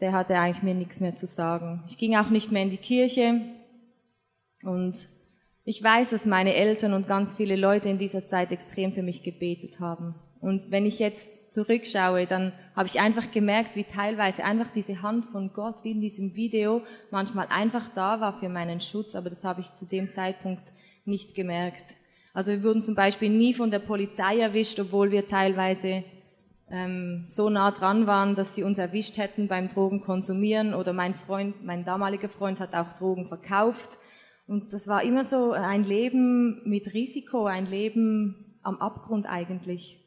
der 0.00 0.12
hatte 0.12 0.38
eigentlich 0.38 0.62
mir 0.62 0.74
nichts 0.74 1.00
mehr 1.00 1.14
zu 1.14 1.26
sagen. 1.26 1.82
Ich 1.88 1.98
ging 1.98 2.16
auch 2.16 2.30
nicht 2.30 2.52
mehr 2.52 2.62
in 2.62 2.70
die 2.70 2.76
Kirche 2.76 3.40
und 4.62 5.08
ich 5.64 5.82
weiß, 5.82 6.10
dass 6.10 6.26
meine 6.26 6.54
Eltern 6.54 6.92
und 6.92 7.08
ganz 7.08 7.34
viele 7.34 7.56
Leute 7.56 7.88
in 7.88 7.98
dieser 7.98 8.28
Zeit 8.28 8.52
extrem 8.52 8.92
für 8.92 9.02
mich 9.02 9.22
gebetet 9.22 9.80
haben. 9.80 10.14
Und 10.40 10.70
wenn 10.70 10.86
ich 10.86 10.98
jetzt 10.98 11.26
zurückschaue, 11.52 12.26
dann 12.26 12.52
habe 12.76 12.86
ich 12.86 13.00
einfach 13.00 13.30
gemerkt, 13.30 13.76
wie 13.76 13.84
teilweise 13.84 14.44
einfach 14.44 14.68
diese 14.74 15.02
Hand 15.02 15.26
von 15.32 15.52
Gott, 15.54 15.82
wie 15.82 15.92
in 15.92 16.00
diesem 16.00 16.36
Video, 16.36 16.82
manchmal 17.10 17.46
einfach 17.48 17.88
da 17.94 18.20
war 18.20 18.38
für 18.38 18.48
meinen 18.48 18.80
Schutz, 18.80 19.14
aber 19.14 19.30
das 19.30 19.42
habe 19.42 19.62
ich 19.62 19.74
zu 19.74 19.86
dem 19.86 20.12
Zeitpunkt 20.12 20.62
nicht 21.04 21.34
gemerkt. 21.34 21.94
Also 22.34 22.52
wir 22.52 22.62
wurden 22.62 22.82
zum 22.82 22.94
Beispiel 22.94 23.30
nie 23.30 23.54
von 23.54 23.70
der 23.70 23.78
Polizei 23.78 24.38
erwischt, 24.38 24.78
obwohl 24.78 25.10
wir 25.10 25.26
teilweise 25.26 26.04
ähm, 26.70 27.24
so 27.28 27.48
nah 27.48 27.70
dran 27.70 28.06
waren, 28.06 28.34
dass 28.34 28.54
sie 28.54 28.62
uns 28.62 28.78
erwischt 28.78 29.18
hätten 29.18 29.48
beim 29.48 29.68
Drogenkonsumieren 29.68 30.74
oder 30.74 30.92
mein 30.92 31.14
Freund, 31.14 31.64
mein 31.64 31.84
damaliger 31.84 32.28
Freund 32.28 32.60
hat 32.60 32.74
auch 32.74 32.94
Drogen 32.94 33.28
verkauft. 33.28 33.98
Und 34.46 34.72
das 34.72 34.88
war 34.88 35.02
immer 35.02 35.24
so 35.24 35.52
ein 35.52 35.84
Leben 35.84 36.62
mit 36.64 36.92
Risiko, 36.94 37.46
ein 37.46 37.66
Leben 37.66 38.58
am 38.62 38.78
Abgrund 38.78 39.26
eigentlich. 39.26 40.02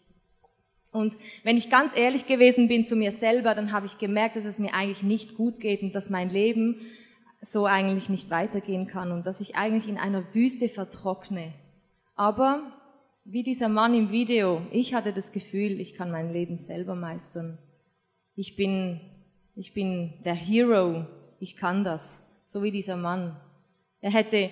Und 0.91 1.17
wenn 1.43 1.57
ich 1.57 1.69
ganz 1.69 1.95
ehrlich 1.95 2.25
gewesen 2.25 2.67
bin 2.67 2.87
zu 2.87 2.95
mir 2.95 3.11
selber, 3.11 3.53
dann 3.53 3.71
habe 3.71 3.85
ich 3.85 3.99
gemerkt, 3.99 4.35
dass 4.35 4.45
es 4.45 4.59
mir 4.59 4.73
eigentlich 4.73 5.03
nicht 5.03 5.35
gut 5.35 5.59
geht 5.59 5.83
und 5.83 5.93
dass 5.93 6.09
mein 6.09 6.29
Leben 6.29 6.81
so 7.41 7.65
eigentlich 7.65 8.09
nicht 8.09 8.29
weitergehen 8.29 8.87
kann 8.87 9.11
und 9.11 9.25
dass 9.25 9.39
ich 9.39 9.55
eigentlich 9.55 9.87
in 9.87 9.97
einer 9.97 10.33
Wüste 10.33 10.67
vertrockne. 10.67 11.53
Aber 12.15 12.63
wie 13.31 13.43
dieser 13.43 13.69
Mann 13.69 13.93
im 13.93 14.11
Video, 14.11 14.63
ich 14.71 14.95
hatte 14.95 15.13
das 15.13 15.31
Gefühl, 15.31 15.79
ich 15.79 15.93
kann 15.93 16.09
mein 16.09 16.33
Leben 16.33 16.57
selber 16.57 16.95
meistern. 16.95 17.59
Ich 18.35 18.55
bin, 18.55 18.99
ich 19.55 19.73
bin 19.75 20.13
der 20.25 20.33
Hero, 20.33 21.05
ich 21.39 21.55
kann 21.55 21.83
das, 21.83 22.19
so 22.47 22.63
wie 22.63 22.71
dieser 22.71 22.97
Mann. 22.97 23.39
Er 24.01 24.11
hätte 24.11 24.49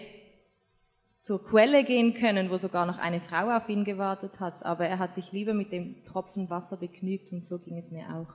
zur 1.24 1.44
Quelle 1.44 1.86
gehen 1.86 2.14
können, 2.14 2.52
wo 2.52 2.58
sogar 2.58 2.86
noch 2.86 3.00
eine 3.00 3.20
Frau 3.20 3.50
auf 3.50 3.68
ihn 3.68 3.84
gewartet 3.84 4.40
hat, 4.40 4.64
aber 4.64 4.86
er 4.86 5.00
hat 5.00 5.16
sich 5.16 5.32
lieber 5.32 5.56
mit 5.56 5.72
dem 5.72 6.04
Tropfen 6.04 6.52
Wasser 6.52 6.78
begnügt 6.78 7.32
und 7.32 7.48
so 7.48 7.58
ging 7.58 7.80
es 7.80 7.90
mir 7.90 8.06
auch. 8.16 8.32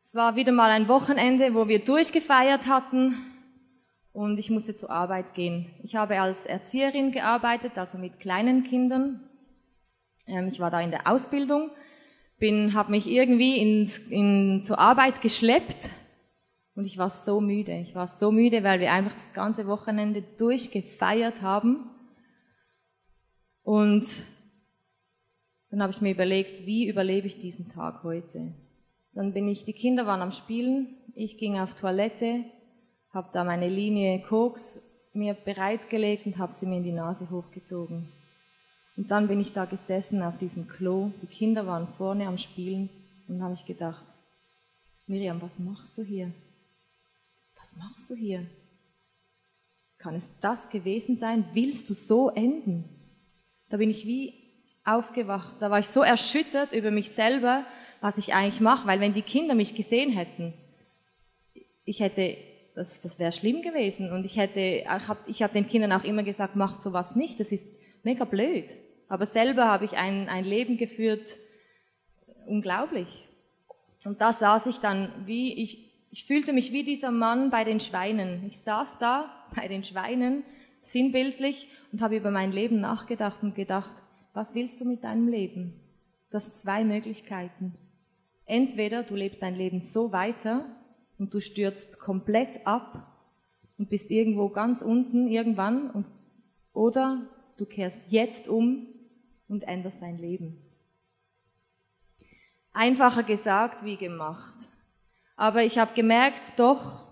Es 0.00 0.12
war 0.16 0.34
wieder 0.34 0.52
mal 0.52 0.70
ein 0.70 0.88
Wochenende, 0.88 1.54
wo 1.54 1.68
wir 1.68 1.84
durchgefeiert 1.84 2.66
hatten 2.66 3.31
und 4.12 4.38
ich 4.38 4.50
musste 4.50 4.76
zur 4.76 4.90
Arbeit 4.90 5.34
gehen. 5.34 5.70
Ich 5.82 5.96
habe 5.96 6.20
als 6.20 6.46
Erzieherin 6.46 7.12
gearbeitet, 7.12 7.72
also 7.76 7.98
mit 7.98 8.20
kleinen 8.20 8.64
Kindern. 8.64 9.20
Ähm, 10.26 10.48
ich 10.48 10.60
war 10.60 10.70
da 10.70 10.80
in 10.80 10.90
der 10.90 11.06
Ausbildung, 11.06 11.70
bin, 12.38 12.74
habe 12.74 12.90
mich 12.90 13.06
irgendwie 13.06 13.58
ins, 13.58 13.98
in, 13.98 14.62
zur 14.64 14.78
Arbeit 14.78 15.22
geschleppt 15.22 15.90
und 16.74 16.84
ich 16.84 16.98
war 16.98 17.10
so 17.10 17.40
müde. 17.40 17.78
Ich 17.78 17.94
war 17.94 18.06
so 18.06 18.32
müde, 18.32 18.62
weil 18.64 18.80
wir 18.80 18.92
einfach 18.92 19.14
das 19.14 19.32
ganze 19.32 19.66
Wochenende 19.66 20.22
durchgefeiert 20.38 21.42
haben. 21.42 21.90
Und 23.62 24.06
dann 25.70 25.82
habe 25.82 25.92
ich 25.92 26.00
mir 26.00 26.10
überlegt, 26.10 26.66
wie 26.66 26.88
überlebe 26.88 27.26
ich 27.26 27.38
diesen 27.38 27.68
Tag 27.68 28.02
heute? 28.02 28.54
Dann 29.14 29.32
bin 29.32 29.48
ich, 29.48 29.64
die 29.64 29.74
Kinder 29.74 30.06
waren 30.06 30.22
am 30.22 30.30
Spielen, 30.30 30.96
ich 31.14 31.36
ging 31.36 31.58
auf 31.58 31.74
Toilette, 31.74 32.44
habe 33.12 33.30
da 33.32 33.44
meine 33.44 33.68
Linie 33.68 34.22
Koks 34.22 34.80
mir 35.12 35.34
bereitgelegt 35.34 36.26
und 36.26 36.38
habe 36.38 36.52
sie 36.52 36.66
mir 36.66 36.78
in 36.78 36.84
die 36.84 36.92
Nase 36.92 37.30
hochgezogen. 37.30 38.08
Und 38.96 39.10
dann 39.10 39.28
bin 39.28 39.40
ich 39.40 39.52
da 39.52 39.64
gesessen 39.64 40.22
auf 40.22 40.38
diesem 40.38 40.68
Klo, 40.68 41.12
die 41.22 41.26
Kinder 41.26 41.66
waren 41.66 41.88
vorne 41.96 42.26
am 42.26 42.38
Spielen 42.38 42.90
und 43.28 43.42
habe 43.42 43.54
ich 43.54 43.64
gedacht, 43.66 44.04
Miriam, 45.06 45.40
was 45.42 45.58
machst 45.58 45.96
du 45.98 46.02
hier? 46.02 46.32
was 47.62 47.76
machst 47.76 48.10
du 48.10 48.14
hier? 48.14 48.46
Kann 49.98 50.14
es 50.16 50.28
das 50.40 50.68
gewesen 50.70 51.18
sein? 51.18 51.44
Willst 51.52 51.88
du 51.88 51.94
so 51.94 52.30
enden? 52.30 52.84
Da 53.68 53.76
bin 53.76 53.90
ich 53.90 54.04
wie 54.04 54.34
aufgewacht. 54.84 55.54
Da 55.60 55.70
war 55.70 55.78
ich 55.78 55.86
so 55.86 56.02
erschüttert 56.02 56.72
über 56.72 56.90
mich 56.90 57.10
selber, 57.10 57.64
was 58.00 58.18
ich 58.18 58.34
eigentlich 58.34 58.60
mache, 58.60 58.86
weil 58.86 59.00
wenn 59.00 59.14
die 59.14 59.22
Kinder 59.22 59.54
mich 59.54 59.76
gesehen 59.76 60.10
hätten, 60.10 60.54
ich 61.84 62.00
hätte, 62.00 62.36
das, 62.74 63.00
das 63.00 63.18
wäre 63.18 63.32
schlimm 63.32 63.62
gewesen 63.62 64.12
und 64.12 64.24
ich 64.24 64.36
hätte, 64.36 64.60
ich 64.60 64.86
habe 64.86 65.20
ich 65.26 65.42
hab 65.42 65.52
den 65.52 65.66
Kindern 65.66 65.92
auch 65.92 66.04
immer 66.04 66.22
gesagt, 66.22 66.56
macht 66.56 66.80
sowas 66.80 67.14
nicht, 67.14 67.38
das 67.40 67.52
ist 67.52 67.66
mega 68.02 68.24
blöd. 68.24 68.66
Aber 69.08 69.26
selber 69.26 69.66
habe 69.66 69.84
ich 69.84 69.92
ein, 69.92 70.28
ein 70.28 70.44
Leben 70.44 70.78
geführt, 70.78 71.36
unglaublich. 72.46 73.28
Und 74.04 74.20
da 74.20 74.32
saß 74.32 74.66
ich 74.66 74.78
dann, 74.78 75.10
wie 75.26 75.62
ich 75.62 75.92
ich 76.14 76.26
fühlte 76.26 76.52
mich 76.52 76.72
wie 76.72 76.84
dieser 76.84 77.10
Mann 77.10 77.48
bei 77.48 77.64
den 77.64 77.80
Schweinen. 77.80 78.44
Ich 78.46 78.58
saß 78.58 78.98
da 78.98 79.30
bei 79.56 79.66
den 79.66 79.82
Schweinen, 79.82 80.44
sinnbildlich, 80.82 81.68
und 81.90 82.02
habe 82.02 82.16
über 82.16 82.30
mein 82.30 82.52
Leben 82.52 82.80
nachgedacht 82.80 83.42
und 83.42 83.54
gedacht, 83.54 84.02
was 84.34 84.54
willst 84.54 84.80
du 84.80 84.84
mit 84.84 85.04
deinem 85.04 85.28
Leben? 85.28 85.72
Du 86.30 86.36
hast 86.36 86.60
zwei 86.60 86.84
Möglichkeiten. 86.84 87.74
Entweder 88.44 89.02
du 89.04 89.14
lebst 89.14 89.40
dein 89.40 89.54
Leben 89.54 89.82
so 89.82 90.12
weiter 90.12 90.66
und 91.22 91.32
du 91.32 91.40
stürzt 91.40 92.00
komplett 92.00 92.66
ab 92.66 93.06
und 93.78 93.88
bist 93.88 94.10
irgendwo 94.10 94.48
ganz 94.48 94.82
unten 94.82 95.28
irgendwann, 95.28 95.88
und, 95.88 96.04
oder 96.72 97.28
du 97.58 97.64
kehrst 97.64 98.10
jetzt 98.10 98.48
um 98.48 98.88
und 99.46 99.62
änderst 99.62 100.02
dein 100.02 100.18
Leben. 100.18 100.60
Einfacher 102.72 103.22
gesagt 103.22 103.84
wie 103.84 103.96
gemacht. 103.96 104.68
Aber 105.36 105.62
ich 105.62 105.78
habe 105.78 105.94
gemerkt, 105.94 106.42
doch, 106.56 107.06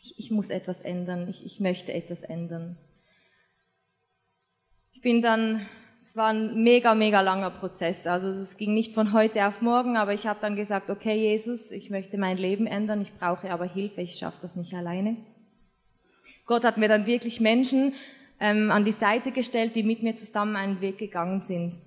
ich, 0.00 0.16
ich 0.16 0.30
muss 0.30 0.48
etwas 0.48 0.80
ändern, 0.80 1.26
ich, 1.28 1.44
ich 1.44 1.58
möchte 1.58 1.92
etwas 1.92 2.22
ändern. 2.22 2.78
Ich 4.92 5.00
bin 5.00 5.22
dann, 5.22 5.66
es 6.04 6.16
war 6.16 6.28
ein 6.28 6.62
mega, 6.62 6.94
mega 6.94 7.20
langer 7.20 7.50
Prozess. 7.50 8.06
Also 8.06 8.28
es 8.28 8.56
ging 8.56 8.74
nicht 8.74 8.94
von 8.94 9.12
heute 9.12 9.46
auf 9.46 9.60
morgen, 9.60 9.96
aber 9.96 10.12
ich 10.12 10.26
habe 10.26 10.38
dann 10.40 10.56
gesagt, 10.56 10.90
okay 10.90 11.14
Jesus, 11.14 11.70
ich 11.70 11.90
möchte 11.90 12.18
mein 12.18 12.36
Leben 12.36 12.66
ändern, 12.66 13.00
ich 13.00 13.12
brauche 13.14 13.50
aber 13.50 13.64
Hilfe, 13.64 14.02
ich 14.02 14.16
schaffe 14.16 14.38
das 14.42 14.56
nicht 14.56 14.74
alleine. 14.74 15.16
Gott 16.46 16.64
hat 16.64 16.76
mir 16.76 16.88
dann 16.88 17.06
wirklich 17.06 17.40
Menschen 17.40 17.94
ähm, 18.40 18.70
an 18.70 18.84
die 18.84 18.92
Seite 18.92 19.30
gestellt, 19.30 19.76
die 19.76 19.84
mit 19.84 20.02
mir 20.02 20.16
zusammen 20.16 20.56
einen 20.56 20.80
Weg 20.80 20.98
gegangen 20.98 21.40
sind. 21.40 21.78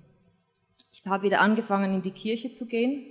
Ich 0.92 1.04
habe 1.04 1.24
wieder 1.24 1.40
angefangen, 1.40 1.92
in 1.92 2.02
die 2.02 2.10
Kirche 2.10 2.54
zu 2.54 2.66
gehen, 2.66 3.06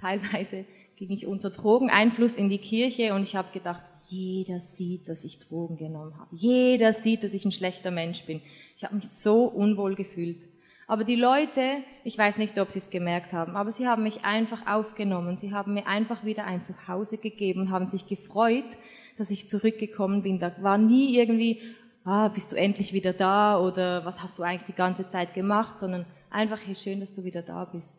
teilweise 0.00 0.64
ging 0.96 1.10
ich 1.10 1.26
unter 1.26 1.50
Drogeneinfluss 1.50 2.34
in 2.34 2.48
die 2.48 2.58
Kirche 2.58 3.12
und 3.12 3.22
ich 3.22 3.36
habe 3.36 3.52
gedacht, 3.52 3.84
jeder 4.08 4.60
sieht, 4.60 5.08
dass 5.08 5.24
ich 5.24 5.40
Drogen 5.40 5.76
genommen 5.76 6.18
habe. 6.18 6.34
Jeder 6.34 6.92
sieht, 6.92 7.22
dass 7.22 7.34
ich 7.34 7.44
ein 7.44 7.52
schlechter 7.52 7.90
Mensch 7.90 8.24
bin. 8.24 8.40
Ich 8.76 8.84
habe 8.84 8.94
mich 8.94 9.08
so 9.08 9.44
unwohl 9.44 9.94
gefühlt. 9.94 10.48
Aber 10.86 11.02
die 11.02 11.16
Leute, 11.16 11.78
ich 12.04 12.16
weiß 12.16 12.36
nicht, 12.36 12.58
ob 12.60 12.70
sie 12.70 12.78
es 12.78 12.90
gemerkt 12.90 13.32
haben, 13.32 13.56
aber 13.56 13.72
sie 13.72 13.88
haben 13.88 14.04
mich 14.04 14.24
einfach 14.24 14.66
aufgenommen. 14.66 15.36
Sie 15.36 15.52
haben 15.52 15.74
mir 15.74 15.86
einfach 15.86 16.24
wieder 16.24 16.44
ein 16.44 16.62
Zuhause 16.62 17.18
gegeben 17.18 17.62
und 17.62 17.70
haben 17.70 17.88
sich 17.88 18.06
gefreut, 18.06 18.64
dass 19.18 19.30
ich 19.30 19.48
zurückgekommen 19.48 20.22
bin. 20.22 20.38
Da 20.38 20.52
war 20.60 20.78
nie 20.78 21.16
irgendwie, 21.16 21.60
ah, 22.04 22.28
bist 22.28 22.52
du 22.52 22.56
endlich 22.56 22.92
wieder 22.92 23.12
da 23.12 23.58
oder 23.58 24.04
was 24.04 24.22
hast 24.22 24.38
du 24.38 24.42
eigentlich 24.44 24.64
die 24.64 24.74
ganze 24.74 25.08
Zeit 25.08 25.34
gemacht, 25.34 25.80
sondern 25.80 26.04
einfach, 26.30 26.60
hey, 26.64 26.74
schön, 26.74 27.00
dass 27.00 27.14
du 27.14 27.24
wieder 27.24 27.42
da 27.42 27.64
bist. 27.64 27.92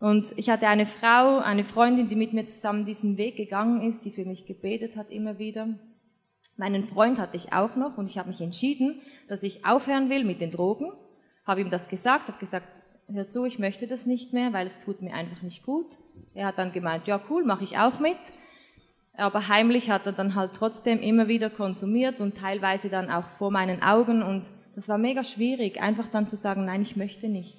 Und 0.00 0.32
ich 0.36 0.50
hatte 0.50 0.66
eine 0.66 0.86
Frau, 0.86 1.38
eine 1.38 1.62
Freundin, 1.62 2.08
die 2.08 2.16
mit 2.16 2.32
mir 2.32 2.44
zusammen 2.46 2.86
diesen 2.86 3.18
Weg 3.18 3.36
gegangen 3.36 3.82
ist, 3.82 4.04
die 4.04 4.10
für 4.10 4.24
mich 4.24 4.46
gebetet 4.46 4.96
hat 4.96 5.12
immer 5.12 5.38
wieder. 5.38 5.68
Meinen 6.56 6.88
Freund 6.88 7.20
hatte 7.20 7.36
ich 7.36 7.52
auch 7.52 7.76
noch 7.76 7.98
und 7.98 8.10
ich 8.10 8.18
habe 8.18 8.28
mich 8.28 8.40
entschieden, 8.40 9.00
dass 9.28 9.42
ich 9.42 9.64
aufhören 9.64 10.10
will 10.10 10.24
mit 10.24 10.40
den 10.40 10.50
Drogen. 10.50 10.92
Habe 11.46 11.60
ihm 11.60 11.70
das 11.70 11.88
gesagt, 11.88 12.28
habe 12.28 12.38
gesagt, 12.38 12.82
hör 13.12 13.28
zu, 13.30 13.44
ich 13.44 13.58
möchte 13.58 13.86
das 13.86 14.06
nicht 14.06 14.32
mehr, 14.32 14.52
weil 14.52 14.66
es 14.66 14.78
tut 14.78 15.02
mir 15.02 15.14
einfach 15.14 15.42
nicht 15.42 15.64
gut. 15.64 15.86
Er 16.34 16.46
hat 16.46 16.58
dann 16.58 16.72
gemeint, 16.72 17.06
ja 17.06 17.20
cool, 17.30 17.44
mache 17.44 17.64
ich 17.64 17.78
auch 17.78 18.00
mit. 18.00 18.18
Aber 19.16 19.48
heimlich 19.48 19.90
hat 19.90 20.06
er 20.06 20.12
dann 20.12 20.34
halt 20.34 20.52
trotzdem 20.54 21.00
immer 21.00 21.28
wieder 21.28 21.50
konsumiert 21.50 22.20
und 22.20 22.38
teilweise 22.38 22.88
dann 22.88 23.10
auch 23.10 23.28
vor 23.38 23.50
meinen 23.50 23.82
Augen 23.82 24.22
und 24.22 24.50
das 24.74 24.88
war 24.88 24.96
mega 24.96 25.22
schwierig, 25.22 25.80
einfach 25.80 26.08
dann 26.08 26.26
zu 26.26 26.36
sagen, 26.36 26.64
nein, 26.64 26.80
ich 26.80 26.96
möchte 26.96 27.28
nicht. 27.28 27.56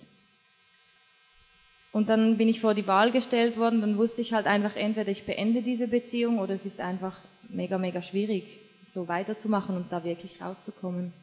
Und 1.91 2.09
dann 2.09 2.37
bin 2.37 2.49
ich 2.49 2.59
vor 2.59 2.73
die 2.73 2.87
Wahl 2.87 3.11
gestellt 3.11 3.55
worden, 3.55 3.81
dann 3.81 3.99
wusste 3.99 4.21
ich 4.21 4.33
halt 4.33 4.47
einfach, 4.47 4.75
entweder 4.75 5.11
ich 5.11 5.27
beende 5.27 5.61
diese 5.61 5.87
Beziehung 5.87 6.39
oder 6.39 6.55
es 6.55 6.65
ist 6.65 6.79
einfach 6.79 7.19
mega, 7.49 7.77
mega 7.77 8.01
schwierig, 8.01 8.45
so 8.87 9.07
weiterzumachen 9.07 9.75
und 9.75 9.91
da 9.91 10.03
wirklich 10.03 10.41
rauszukommen. 10.41 11.13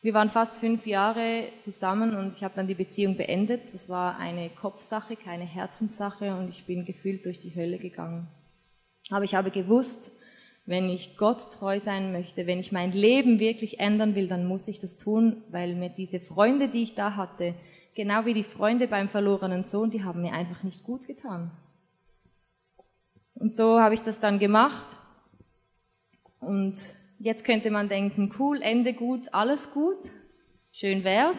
Wir 0.00 0.14
waren 0.14 0.30
fast 0.30 0.56
fünf 0.56 0.86
Jahre 0.86 1.48
zusammen 1.58 2.14
und 2.14 2.32
ich 2.32 2.44
habe 2.44 2.54
dann 2.54 2.68
die 2.68 2.74
Beziehung 2.74 3.16
beendet. 3.16 3.62
Das 3.74 3.88
war 3.88 4.16
eine 4.16 4.48
Kopfsache, 4.48 5.16
keine 5.16 5.44
Herzenssache 5.44 6.36
und 6.36 6.50
ich 6.50 6.66
bin 6.66 6.84
gefühlt 6.84 7.24
durch 7.24 7.40
die 7.40 7.54
Hölle 7.54 7.78
gegangen. 7.78 8.28
Aber 9.10 9.24
ich 9.24 9.34
habe 9.34 9.50
gewusst, 9.50 10.12
wenn 10.66 10.88
ich 10.88 11.16
Gott 11.16 11.52
treu 11.52 11.80
sein 11.80 12.12
möchte, 12.12 12.46
wenn 12.46 12.60
ich 12.60 12.70
mein 12.70 12.92
Leben 12.92 13.40
wirklich 13.40 13.80
ändern 13.80 14.14
will, 14.14 14.28
dann 14.28 14.46
muss 14.46 14.68
ich 14.68 14.78
das 14.78 14.98
tun, 14.98 15.42
weil 15.50 15.74
mir 15.74 15.88
diese 15.88 16.20
Freunde, 16.20 16.68
die 16.68 16.82
ich 16.82 16.94
da 16.94 17.16
hatte, 17.16 17.54
genau 17.94 18.24
wie 18.24 18.34
die 18.34 18.44
Freunde 18.44 18.86
beim 18.86 19.08
verlorenen 19.08 19.64
Sohn, 19.64 19.90
die 19.90 20.04
haben 20.04 20.22
mir 20.22 20.32
einfach 20.32 20.62
nicht 20.62 20.84
gut 20.84 21.06
getan. 21.06 21.50
Und 23.34 23.56
so 23.56 23.80
habe 23.80 23.94
ich 23.94 24.02
das 24.02 24.20
dann 24.20 24.38
gemacht. 24.38 24.96
Und 26.38 26.76
jetzt 27.18 27.44
könnte 27.44 27.70
man 27.70 27.88
denken, 27.88 28.34
cool, 28.38 28.62
Ende 28.62 28.92
gut, 28.92 29.32
alles 29.32 29.72
gut. 29.72 29.98
Schön 30.72 31.04
wär's. 31.04 31.38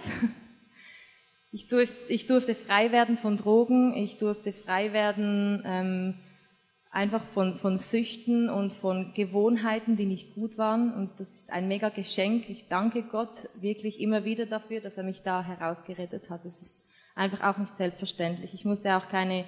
Ich 1.51 1.67
durfte, 1.67 1.95
ich 2.13 2.27
durfte 2.27 2.53
frei 2.53 2.91
werden 2.91 3.17
von 3.17 3.35
Drogen, 3.35 3.95
ich 3.95 4.19
durfte 4.19 4.53
frei 4.53 4.93
werden 4.93 5.63
ähm, 5.65 6.13
einfach 6.91 7.23
von, 7.23 7.57
von 7.57 7.77
Süchten 7.77 8.49
und 8.49 8.71
von 8.73 9.13
Gewohnheiten, 9.15 9.95
die 9.95 10.05
nicht 10.05 10.35
gut 10.35 10.59
waren. 10.59 10.93
Und 10.93 11.19
das 11.19 11.29
ist 11.29 11.51
ein 11.51 11.67
mega 11.67 11.89
Geschenk. 11.89 12.49
Ich 12.49 12.67
danke 12.67 13.01
Gott 13.01 13.49
wirklich 13.59 13.99
immer 13.99 14.25
wieder 14.25 14.45
dafür, 14.45 14.79
dass 14.79 14.97
er 14.97 15.03
mich 15.03 15.23
da 15.23 15.43
herausgerettet 15.43 16.29
hat. 16.29 16.45
Das 16.45 16.59
ist 16.61 16.75
einfach 17.15 17.41
auch 17.41 17.57
nicht 17.57 17.75
selbstverständlich. 17.77 18.53
Ich 18.53 18.65
musste 18.65 18.95
auch 18.95 19.09
keine, 19.09 19.45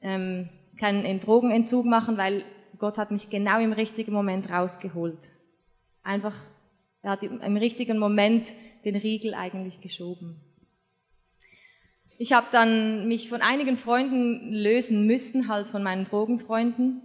ähm, 0.00 0.48
keinen 0.78 1.18
Drogenentzug 1.18 1.86
machen, 1.86 2.16
weil 2.18 2.44
Gott 2.80 2.96
hat 2.96 3.10
mich 3.10 3.28
genau 3.28 3.60
im 3.60 3.72
richtigen 3.72 4.12
Moment 4.12 4.50
rausgeholt. 4.50 5.28
Einfach, 6.02 6.34
er 7.02 7.12
hat 7.12 7.22
im 7.22 7.56
richtigen 7.56 7.98
Moment 7.98 8.48
den 8.84 8.96
Riegel 8.96 9.34
eigentlich 9.34 9.82
geschoben. 9.82 10.40
Ich 12.18 12.32
habe 12.32 12.46
dann 12.52 13.06
mich 13.06 13.28
von 13.28 13.42
einigen 13.42 13.76
Freunden 13.76 14.52
lösen 14.52 15.06
müssen, 15.06 15.48
halt 15.48 15.68
von 15.68 15.82
meinen 15.82 16.06
Drogenfreunden, 16.06 17.02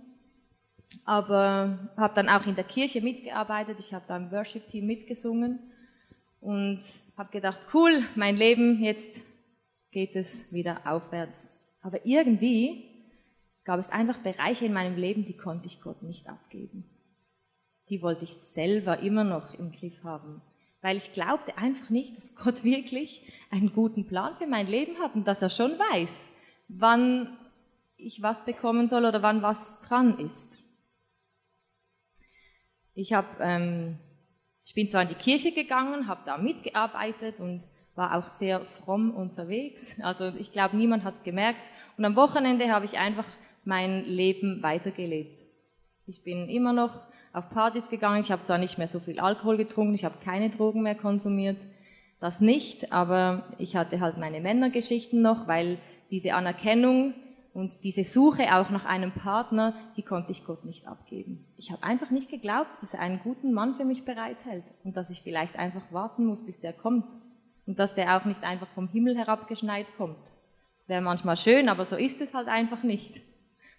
aber 1.03 1.91
habe 1.97 2.15
dann 2.15 2.29
auch 2.29 2.47
in 2.47 2.55
der 2.55 2.63
Kirche 2.63 3.01
mitgearbeitet. 3.01 3.77
Ich 3.79 3.93
habe 3.93 4.05
da 4.07 4.15
im 4.15 4.31
Worship-Team 4.31 4.85
mitgesungen 4.85 5.59
und 6.39 6.79
habe 7.17 7.31
gedacht, 7.31 7.67
cool, 7.73 8.03
mein 8.15 8.37
Leben, 8.37 8.81
jetzt 8.81 9.21
geht 9.91 10.15
es 10.15 10.51
wieder 10.53 10.81
aufwärts. 10.85 11.47
Aber 11.81 12.05
irgendwie 12.05 12.94
gab 13.65 13.79
es 13.79 13.89
einfach 13.89 14.19
Bereiche 14.19 14.65
in 14.65 14.73
meinem 14.73 14.97
Leben, 14.97 15.25
die 15.25 15.35
konnte 15.35 15.67
ich 15.67 15.81
Gott 15.81 16.01
nicht 16.01 16.29
abgeben. 16.29 16.85
Die 17.89 18.01
wollte 18.01 18.23
ich 18.23 18.33
selber 18.33 18.99
immer 18.99 19.23
noch 19.23 19.53
im 19.53 19.71
Griff 19.71 20.03
haben 20.03 20.41
weil 20.85 20.97
ich 20.97 21.13
glaubte 21.13 21.57
einfach 21.57 21.89
nicht, 21.89 22.15
dass 22.15 22.35
Gott 22.35 22.63
wirklich 22.63 23.25
einen 23.49 23.73
guten 23.73 24.05
Plan 24.05 24.35
für 24.35 24.45
mein 24.45 24.67
Leben 24.67 24.99
hat 24.99 25.15
und 25.15 25.27
dass 25.27 25.41
er 25.41 25.49
schon 25.49 25.71
weiß, 25.71 26.31
wann 26.67 27.35
ich 27.97 28.21
was 28.21 28.45
bekommen 28.45 28.87
soll 28.87 29.03
oder 29.03 29.23
wann 29.23 29.41
was 29.41 29.81
dran 29.81 30.19
ist. 30.19 30.59
Ich, 32.93 33.13
hab, 33.13 33.41
ähm, 33.41 33.97
ich 34.63 34.75
bin 34.75 34.87
zwar 34.87 35.01
in 35.01 35.07
die 35.07 35.15
Kirche 35.15 35.51
gegangen, 35.51 36.05
habe 36.05 36.21
da 36.23 36.37
mitgearbeitet 36.37 37.39
und 37.39 37.63
war 37.95 38.15
auch 38.15 38.29
sehr 38.29 38.61
fromm 38.83 39.09
unterwegs. 39.09 39.99
Also 40.03 40.33
ich 40.37 40.51
glaube, 40.51 40.77
niemand 40.77 41.03
hat 41.03 41.15
es 41.15 41.23
gemerkt. 41.23 41.61
Und 41.97 42.05
am 42.05 42.15
Wochenende 42.15 42.71
habe 42.71 42.85
ich 42.85 42.99
einfach 42.99 43.25
mein 43.65 44.05
Leben 44.05 44.61
weitergelebt. 44.63 45.41
Ich 46.07 46.23
bin 46.23 46.49
immer 46.49 46.73
noch 46.73 47.01
auf 47.33 47.49
Partys 47.49 47.89
gegangen. 47.89 48.21
Ich 48.21 48.31
habe 48.31 48.43
zwar 48.43 48.57
nicht 48.57 48.77
mehr 48.77 48.87
so 48.87 48.99
viel 48.99 49.19
Alkohol 49.19 49.57
getrunken, 49.57 49.93
ich 49.93 50.05
habe 50.05 50.15
keine 50.23 50.49
Drogen 50.49 50.83
mehr 50.83 50.95
konsumiert, 50.95 51.57
das 52.19 52.39
nicht, 52.39 52.93
aber 52.93 53.43
ich 53.57 53.75
hatte 53.75 53.99
halt 53.99 54.17
meine 54.17 54.39
Männergeschichten 54.39 55.21
noch, 55.21 55.47
weil 55.47 55.77
diese 56.11 56.33
Anerkennung 56.33 57.13
und 57.53 57.83
diese 57.83 58.03
Suche 58.03 58.55
auch 58.55 58.69
nach 58.69 58.85
einem 58.85 59.11
Partner, 59.11 59.73
die 59.95 60.01
konnte 60.01 60.31
ich 60.31 60.45
Gott 60.45 60.65
nicht 60.65 60.87
abgeben. 60.87 61.45
Ich 61.57 61.71
habe 61.71 61.83
einfach 61.83 62.11
nicht 62.11 62.29
geglaubt, 62.29 62.69
dass 62.81 62.93
er 62.93 62.99
einen 62.99 63.19
guten 63.19 63.53
Mann 63.53 63.75
für 63.75 63.85
mich 63.85 64.05
bereithält 64.05 64.65
und 64.83 64.95
dass 64.97 65.09
ich 65.09 65.21
vielleicht 65.21 65.57
einfach 65.57 65.91
warten 65.91 66.25
muss, 66.25 66.45
bis 66.45 66.59
der 66.59 66.73
kommt 66.73 67.05
und 67.65 67.79
dass 67.79 67.93
der 67.93 68.17
auch 68.17 68.25
nicht 68.25 68.43
einfach 68.43 68.67
vom 68.75 68.87
Himmel 68.87 69.17
herabgeschneit 69.17 69.87
kommt. 69.97 70.23
Das 70.79 70.89
wäre 70.89 71.01
manchmal 71.01 71.37
schön, 71.37 71.69
aber 71.69 71.85
so 71.85 71.95
ist 71.95 72.21
es 72.21 72.33
halt 72.33 72.47
einfach 72.47 72.83
nicht. 72.83 73.21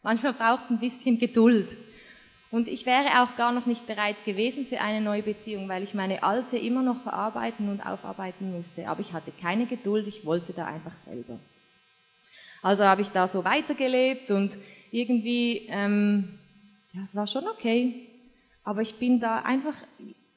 Manchmal 0.07 0.35
braucht 0.35 0.71
ein 0.71 0.79
bisschen 0.79 1.19
Geduld. 1.19 1.77
Und 2.53 2.69
ich 2.69 2.87
wäre 2.87 3.25
auch 3.25 3.37
gar 3.37 3.51
noch 3.51 3.67
nicht 3.67 3.89
bereit 3.89 4.15
gewesen 4.25 4.65
für 4.65 4.81
eine 4.81 5.01
neue 5.01 5.25
Beziehung, 5.25 5.69
weil 5.69 5.83
ich 5.83 5.95
meine 5.95 6.23
alte 6.23 6.57
immer 6.57 6.81
noch 6.81 7.03
verarbeiten 7.03 7.69
und 7.69 7.85
aufarbeiten 7.85 8.53
musste. 8.53 8.89
Aber 8.89 9.01
ich 9.01 9.13
hatte 9.13 9.33
keine 9.33 9.67
Geduld, 9.67 10.07
ich 10.07 10.25
wollte 10.25 10.53
da 10.53 10.65
einfach 10.65 10.95
selber. 10.95 11.41
Also 12.63 12.85
habe 12.85 13.03
ich 13.03 13.09
da 13.09 13.27
so 13.27 13.45
weitergelebt 13.45 14.31
und 14.31 14.57
irgendwie, 14.93 15.67
ähm, 15.71 16.39
ja, 16.93 17.01
es 17.03 17.17
war 17.17 17.27
schon 17.27 17.49
okay. 17.49 18.07
Aber 18.63 18.83
ich 18.83 19.01
bin 19.01 19.19
da 19.19 19.41
einfach 19.41 19.75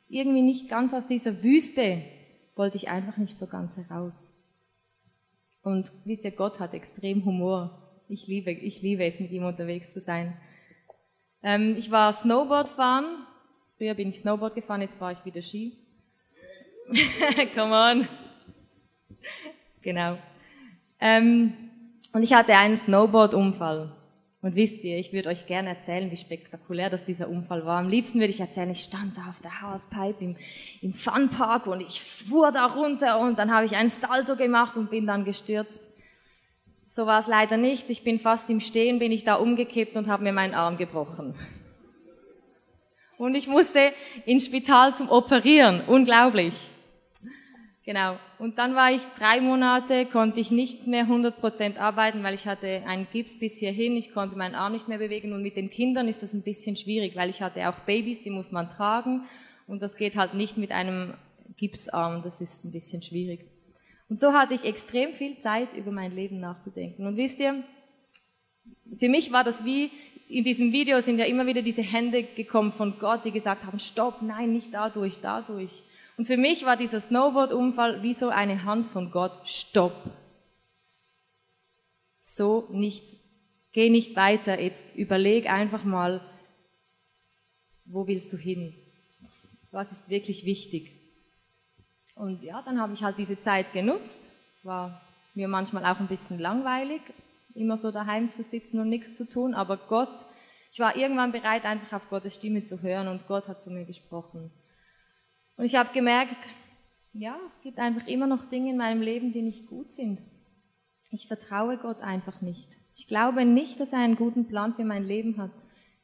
irgendwie 0.09 0.41
nicht 0.41 0.67
ganz 0.67 0.95
aus 0.95 1.05
dieser 1.05 1.43
Wüste, 1.43 2.01
wollte 2.55 2.77
ich 2.77 2.89
einfach 2.89 3.17
nicht 3.17 3.37
so 3.37 3.45
ganz 3.45 3.77
heraus. 3.77 4.25
Und 5.61 5.91
wisst 6.05 6.23
ihr, 6.23 6.31
Gott 6.31 6.59
hat 6.59 6.73
extrem 6.73 7.23
Humor. 7.23 7.88
Ich 8.11 8.25
liebe, 8.25 8.49
ich 8.49 8.81
liebe 8.81 9.05
es, 9.05 9.19
mit 9.19 9.29
ihm 9.29 9.43
unterwegs 9.43 9.93
zu 9.93 10.01
sein. 10.01 10.35
Ähm, 11.43 11.75
ich 11.77 11.91
war 11.91 12.11
Snowboard 12.11 12.67
fahren. 12.67 13.05
Früher 13.77 13.93
bin 13.93 14.09
ich 14.09 14.17
Snowboard 14.17 14.55
gefahren, 14.55 14.81
jetzt 14.81 14.97
fahre 14.97 15.13
ich 15.13 15.23
wieder 15.25 15.43
Ski. 15.43 15.77
Come 17.53 17.71
on. 17.71 18.07
genau. 19.83 20.17
Ähm, 20.99 21.53
und 22.11 22.23
ich 22.23 22.33
hatte 22.33 22.57
einen 22.57 22.79
Snowboard-Unfall. 22.79 23.95
Und 24.41 24.55
wisst 24.55 24.83
ihr, 24.83 24.97
ich 24.97 25.13
würde 25.13 25.29
euch 25.29 25.45
gerne 25.45 25.69
erzählen, 25.69 26.09
wie 26.09 26.17
spektakulär 26.17 26.89
das 26.89 27.05
dieser 27.05 27.29
Unfall 27.29 27.63
war. 27.63 27.79
Am 27.79 27.89
liebsten 27.89 28.19
würde 28.19 28.31
ich 28.31 28.39
erzählen, 28.39 28.71
ich 28.71 28.81
stand 28.81 29.15
da 29.17 29.29
auf 29.29 29.39
der 29.43 29.61
Halfpipe 29.61 30.23
im, 30.23 30.35
im 30.81 30.93
Funpark 30.93 31.67
und 31.67 31.81
ich 31.81 32.01
fuhr 32.01 32.51
da 32.51 32.65
runter 32.65 33.19
und 33.19 33.37
dann 33.37 33.53
habe 33.53 33.67
ich 33.67 33.75
einen 33.75 33.91
Salto 33.91 34.35
gemacht 34.35 34.77
und 34.77 34.89
bin 34.89 35.05
dann 35.05 35.25
gestürzt. 35.25 35.79
So 36.91 37.05
war 37.05 37.19
es 37.19 37.27
leider 37.27 37.55
nicht. 37.55 37.87
Ich 37.91 38.03
bin 38.03 38.19
fast 38.19 38.49
im 38.49 38.59
Stehen, 38.59 38.97
bin 38.97 39.11
ich 39.11 39.23
da 39.23 39.35
umgekippt 39.35 39.95
und 39.95 40.07
habe 40.07 40.23
mir 40.23 40.33
meinen 40.33 40.55
Arm 40.55 40.77
gebrochen. 40.77 41.35
Und 43.19 43.35
ich 43.35 43.47
musste 43.47 43.93
ins 44.25 44.47
Spital 44.47 44.95
zum 44.95 45.07
Operieren. 45.09 45.81
Unglaublich. 45.85 46.55
Genau. 47.85 48.17
Und 48.39 48.57
dann 48.57 48.73
war 48.73 48.91
ich 48.91 49.03
drei 49.19 49.39
Monate, 49.39 50.07
konnte 50.07 50.39
ich 50.39 50.49
nicht 50.49 50.87
mehr 50.87 51.03
100 51.03 51.39
Prozent 51.39 51.77
arbeiten, 51.77 52.23
weil 52.23 52.33
ich 52.33 52.47
hatte 52.47 52.81
einen 52.87 53.07
Gips 53.11 53.37
bis 53.37 53.59
hierhin. 53.59 53.95
Ich 53.95 54.11
konnte 54.11 54.35
meinen 54.35 54.55
Arm 54.55 54.73
nicht 54.73 54.87
mehr 54.87 54.97
bewegen. 54.97 55.33
Und 55.33 55.43
mit 55.43 55.57
den 55.57 55.69
Kindern 55.69 56.07
ist 56.07 56.23
das 56.23 56.33
ein 56.33 56.41
bisschen 56.41 56.75
schwierig, 56.75 57.15
weil 57.15 57.29
ich 57.29 57.43
hatte 57.43 57.69
auch 57.69 57.79
Babys, 57.81 58.21
die 58.21 58.31
muss 58.31 58.51
man 58.51 58.67
tragen. 58.67 59.27
Und 59.67 59.83
das 59.83 59.95
geht 59.95 60.15
halt 60.15 60.33
nicht 60.33 60.57
mit 60.57 60.71
einem 60.71 61.13
Gipsarm. 61.57 62.23
Das 62.23 62.41
ist 62.41 62.65
ein 62.65 62.71
bisschen 62.71 63.03
schwierig. 63.03 63.45
Und 64.09 64.19
so 64.19 64.33
hatte 64.33 64.55
ich 64.55 64.63
extrem 64.63 65.13
viel 65.13 65.37
Zeit, 65.39 65.69
über 65.75 65.91
mein 65.91 66.13
Leben 66.13 66.39
nachzudenken. 66.39 67.05
Und 67.05 67.15
wisst 67.15 67.39
ihr, 67.39 67.63
für 68.97 69.07
mich 69.07 69.31
war 69.31 69.43
das 69.43 69.63
wie, 69.63 69.91
in 70.27 70.43
diesem 70.43 70.71
Video 70.73 70.99
sind 71.01 71.19
ja 71.19 71.25
immer 71.25 71.45
wieder 71.45 71.61
diese 71.61 71.83
Hände 71.83 72.23
gekommen 72.23 72.73
von 72.73 72.97
Gott, 72.99 73.23
die 73.23 73.31
gesagt 73.31 73.65
haben, 73.65 73.79
stopp, 73.79 74.21
nein, 74.21 74.51
nicht 74.51 74.73
dadurch, 74.73 75.19
dadurch. 75.21 75.71
Und 76.17 76.25
für 76.25 76.37
mich 76.37 76.65
war 76.65 76.75
dieser 76.75 76.99
Snowboard-Unfall 76.99 78.03
wie 78.03 78.13
so 78.13 78.29
eine 78.29 78.63
Hand 78.63 78.87
von 78.87 79.11
Gott, 79.11 79.47
stopp. 79.47 79.93
So 82.21 82.67
nicht, 82.71 83.03
geh 83.71 83.89
nicht 83.89 84.15
weiter, 84.15 84.59
jetzt 84.59 84.83
überleg 84.95 85.49
einfach 85.49 85.83
mal, 85.83 86.21
wo 87.85 88.07
willst 88.07 88.33
du 88.33 88.37
hin? 88.37 88.75
Was 89.71 89.91
ist 89.91 90.09
wirklich 90.09 90.45
wichtig? 90.45 90.98
Und 92.19 92.43
ja, 92.43 92.61
dann 92.61 92.81
habe 92.81 92.91
ich 92.91 93.01
halt 93.01 93.17
diese 93.17 93.39
Zeit 93.39 93.71
genutzt. 93.71 94.19
Es 94.53 94.65
war 94.65 95.01
mir 95.35 95.47
manchmal 95.47 95.85
auch 95.85 96.01
ein 96.01 96.09
bisschen 96.09 96.37
langweilig, 96.37 97.01
immer 97.55 97.77
so 97.77 97.91
daheim 97.91 98.29
zu 98.33 98.43
sitzen 98.43 98.77
und 98.79 98.89
nichts 98.89 99.15
zu 99.15 99.27
tun, 99.27 99.53
aber 99.53 99.77
Gott, 99.77 100.25
ich 100.73 100.79
war 100.79 100.97
irgendwann 100.97 101.31
bereit, 101.31 101.63
einfach 101.63 101.93
auf 101.93 102.09
Gottes 102.09 102.35
Stimme 102.35 102.65
zu 102.65 102.81
hören 102.81 103.07
und 103.07 103.25
Gott 103.27 103.47
hat 103.47 103.63
zu 103.63 103.71
mir 103.71 103.85
gesprochen. 103.85 104.51
Und 105.55 105.63
ich 105.63 105.75
habe 105.75 105.93
gemerkt, 105.93 106.37
ja, 107.13 107.37
es 107.47 107.61
gibt 107.61 107.79
einfach 107.79 108.05
immer 108.05 108.27
noch 108.27 108.49
Dinge 108.49 108.71
in 108.71 108.77
meinem 108.77 109.01
Leben, 109.01 109.31
die 109.31 109.41
nicht 109.41 109.67
gut 109.67 109.89
sind. 109.89 110.21
Ich 111.11 111.27
vertraue 111.27 111.77
Gott 111.77 112.01
einfach 112.01 112.41
nicht. 112.41 112.67
Ich 112.95 113.07
glaube 113.07 113.45
nicht, 113.45 113.79
dass 113.79 113.93
er 113.93 113.99
einen 113.99 114.17
guten 114.17 114.45
Plan 114.45 114.73
für 114.75 114.83
mein 114.83 115.05
Leben 115.05 115.41
hat. 115.41 115.51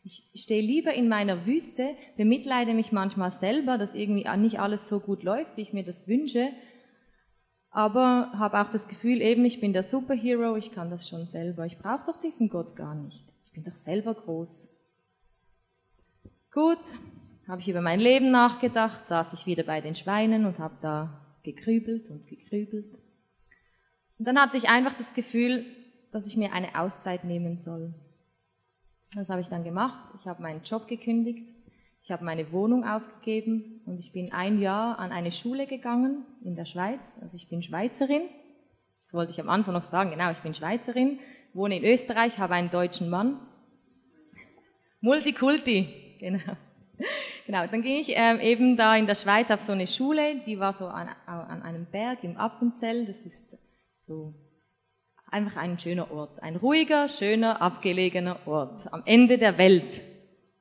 Ich 0.07 0.29
stehe 0.35 0.61
lieber 0.61 0.93
in 0.93 1.09
meiner 1.09 1.47
Wüste, 1.47 1.95
bemitleide 2.15 2.75
mich 2.75 2.91
manchmal 2.91 3.31
selber, 3.31 3.79
dass 3.79 3.95
irgendwie 3.95 4.29
nicht 4.37 4.59
alles 4.59 4.87
so 4.87 4.99
gut 4.99 5.23
läuft, 5.23 5.57
wie 5.57 5.63
ich 5.63 5.73
mir 5.73 5.83
das 5.83 6.07
wünsche, 6.07 6.51
aber 7.71 8.31
habe 8.33 8.61
auch 8.61 8.71
das 8.71 8.87
Gefühl, 8.87 9.19
eben, 9.19 9.43
ich 9.43 9.59
bin 9.59 9.73
der 9.73 9.83
Superhero, 9.83 10.55
ich 10.55 10.71
kann 10.71 10.89
das 10.89 11.09
schon 11.09 11.27
selber. 11.27 11.65
Ich 11.65 11.77
brauche 11.77 12.05
doch 12.05 12.17
diesen 12.21 12.47
Gott 12.47 12.75
gar 12.75 12.95
nicht. 12.95 13.25
Ich 13.43 13.51
bin 13.51 13.65
doch 13.65 13.75
selber 13.75 14.13
groß. 14.13 14.69
Gut, 16.53 16.79
habe 17.49 17.59
ich 17.59 17.67
über 17.67 17.81
mein 17.81 17.99
Leben 17.99 18.31
nachgedacht, 18.31 19.07
saß 19.07 19.33
ich 19.33 19.45
wieder 19.45 19.63
bei 19.63 19.81
den 19.81 19.95
Schweinen 19.95 20.45
und 20.45 20.59
habe 20.59 20.77
da 20.81 21.19
gekrübelt 21.43 22.09
und 22.11 22.27
gekrübelt. 22.27 22.93
Und 24.19 24.25
dann 24.25 24.39
hatte 24.39 24.55
ich 24.55 24.69
einfach 24.69 24.93
das 24.93 25.13
Gefühl, 25.13 25.65
dass 26.11 26.27
ich 26.27 26.37
mir 26.37 26.53
eine 26.53 26.79
Auszeit 26.79 27.25
nehmen 27.25 27.59
soll. 27.59 27.93
Das 29.13 29.29
habe 29.29 29.41
ich 29.41 29.49
dann 29.49 29.63
gemacht. 29.63 30.13
Ich 30.19 30.27
habe 30.27 30.41
meinen 30.41 30.63
Job 30.63 30.87
gekündigt. 30.87 31.47
Ich 32.03 32.11
habe 32.11 32.23
meine 32.23 32.51
Wohnung 32.51 32.83
aufgegeben 32.85 33.81
und 33.85 33.99
ich 33.99 34.11
bin 34.11 34.31
ein 34.31 34.59
Jahr 34.59 34.99
an 34.99 35.11
eine 35.11 35.31
Schule 35.31 35.65
gegangen 35.65 36.23
in 36.43 36.55
der 36.55 36.65
Schweiz. 36.65 37.17
Also 37.21 37.35
ich 37.35 37.49
bin 37.49 37.63
Schweizerin. 37.63 38.23
Das 39.03 39.13
wollte 39.13 39.31
ich 39.31 39.41
am 39.41 39.49
Anfang 39.49 39.73
noch 39.73 39.83
sagen. 39.83 40.11
Genau, 40.11 40.31
ich 40.31 40.39
bin 40.39 40.53
Schweizerin, 40.53 41.19
wohne 41.53 41.77
in 41.77 41.83
Österreich, 41.83 42.37
habe 42.37 42.53
einen 42.53 42.69
deutschen 42.69 43.09
Mann. 43.09 43.39
Multikulti, 45.01 46.17
genau. 46.19 46.55
Genau, 47.45 47.67
dann 47.67 47.81
ging 47.81 47.99
ich 47.99 48.11
ähm, 48.15 48.39
eben 48.39 48.77
da 48.77 48.95
in 48.95 49.05
der 49.05 49.15
Schweiz 49.15 49.51
auf 49.51 49.61
so 49.61 49.71
eine 49.71 49.87
Schule, 49.87 50.41
die 50.45 50.59
war 50.59 50.73
so 50.73 50.87
an, 50.87 51.09
an 51.25 51.61
einem 51.61 51.85
Berg 51.85 52.23
im 52.23 52.37
Appenzell. 52.37 53.05
Das 53.05 53.17
ist 53.17 53.57
so 54.07 54.33
einfach 55.35 55.57
ein 55.57 55.77
schöner 55.77 56.09
Ort. 56.11 56.41
Ein 56.41 56.55
ruhiger, 56.55 57.09
schöner, 57.09 57.61
abgelegener 57.61 58.47
Ort. 58.47 58.91
Am 58.93 59.03
Ende 59.05 59.37
der 59.37 59.57
Welt. 59.57 60.01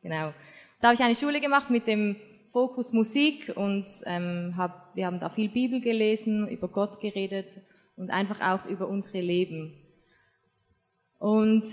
Genau. 0.03 0.35
Da 0.81 0.89
habe 0.89 0.95
ich 0.95 1.01
eine 1.01 1.15
Schule 1.15 1.41
gemacht 1.41 1.71
mit 1.71 1.87
dem 1.87 2.17
Fokus 2.53 2.93
Musik 2.93 3.53
und 3.55 3.85
ähm, 4.05 4.55
hab, 4.57 4.95
wir 4.97 5.07
haben 5.07 5.21
da 5.21 5.31
viel 5.31 5.49
Bibel 5.49 5.81
gelesen, 5.81 6.49
über 6.49 6.67
Gott 6.67 7.01
geredet 7.01 7.47
und 7.97 8.11
einfach 8.11 8.41
auch 8.41 8.67
über 8.69 8.89
unsere 8.89 9.21
Leben. 9.21 9.73
Und 11.21 11.65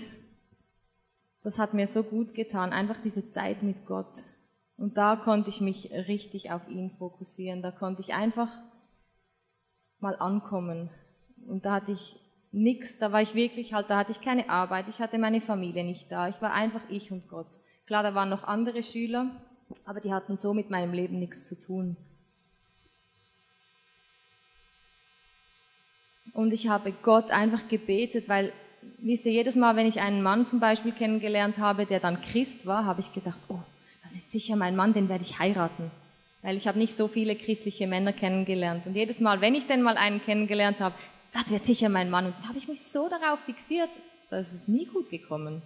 das 1.42 1.58
hat 1.58 1.74
mir 1.74 1.88
so 1.88 2.04
gut 2.04 2.34
getan, 2.34 2.72
einfach 2.72 3.02
diese 3.02 3.32
Zeit 3.32 3.64
mit 3.64 3.84
Gott. 3.84 4.22
Und 4.76 4.96
da 4.96 5.16
konnte 5.16 5.50
ich 5.50 5.60
mich 5.60 5.90
richtig 5.92 6.52
auf 6.52 6.68
ihn 6.68 6.92
fokussieren. 6.98 7.62
Da 7.62 7.72
konnte 7.72 8.00
ich 8.00 8.14
einfach 8.14 8.50
mal 9.98 10.14
ankommen. 10.16 10.88
Und 11.48 11.64
da 11.64 11.74
hatte 11.74 11.92
ich 11.92 12.21
nichts, 12.52 12.98
da 12.98 13.12
war 13.12 13.22
ich 13.22 13.34
wirklich 13.34 13.72
halt, 13.72 13.90
da 13.90 13.96
hatte 13.98 14.12
ich 14.12 14.20
keine 14.20 14.48
Arbeit, 14.48 14.86
ich 14.88 15.00
hatte 15.00 15.18
meine 15.18 15.40
Familie 15.40 15.84
nicht 15.84 16.12
da. 16.12 16.28
Ich 16.28 16.40
war 16.40 16.52
einfach 16.52 16.82
ich 16.88 17.10
und 17.10 17.28
Gott. 17.28 17.48
Klar, 17.86 18.02
da 18.02 18.14
waren 18.14 18.28
noch 18.28 18.44
andere 18.44 18.82
Schüler, 18.82 19.30
aber 19.84 20.00
die 20.00 20.12
hatten 20.12 20.36
so 20.36 20.54
mit 20.54 20.70
meinem 20.70 20.92
Leben 20.92 21.18
nichts 21.18 21.48
zu 21.48 21.58
tun. 21.58 21.96
Und 26.34 26.52
ich 26.52 26.68
habe 26.68 26.92
Gott 27.02 27.30
einfach 27.30 27.68
gebetet, 27.68 28.28
weil, 28.28 28.52
wisst 28.98 29.26
ihr, 29.26 29.32
jedes 29.32 29.54
Mal, 29.54 29.76
wenn 29.76 29.86
ich 29.86 30.00
einen 30.00 30.22
Mann 30.22 30.46
zum 30.46 30.60
Beispiel 30.60 30.92
kennengelernt 30.92 31.58
habe, 31.58 31.84
der 31.84 32.00
dann 32.00 32.22
Christ 32.22 32.66
war, 32.66 32.86
habe 32.86 33.00
ich 33.00 33.12
gedacht, 33.12 33.38
oh, 33.48 33.58
das 34.02 34.12
ist 34.12 34.32
sicher 34.32 34.56
mein 34.56 34.76
Mann, 34.76 34.94
den 34.94 35.08
werde 35.08 35.24
ich 35.24 35.38
heiraten. 35.38 35.90
Weil 36.40 36.56
ich 36.56 36.66
habe 36.66 36.78
nicht 36.78 36.96
so 36.96 37.06
viele 37.06 37.36
christliche 37.36 37.86
Männer 37.86 38.12
kennengelernt. 38.12 38.86
Und 38.86 38.96
jedes 38.96 39.20
Mal, 39.20 39.40
wenn 39.40 39.54
ich 39.54 39.66
denn 39.66 39.82
mal 39.82 39.96
einen 39.96 40.22
kennengelernt 40.22 40.80
habe, 40.80 40.94
das 41.32 41.50
wird 41.50 41.64
sicher 41.66 41.88
mein 41.88 42.10
Mann. 42.10 42.26
Und 42.26 42.34
dann 42.38 42.48
habe 42.48 42.58
ich 42.58 42.68
mich 42.68 42.80
so 42.82 43.08
darauf 43.08 43.40
fixiert, 43.40 43.90
dass 44.30 44.52
es 44.52 44.68
nie 44.68 44.86
gut 44.86 45.10
gekommen. 45.10 45.62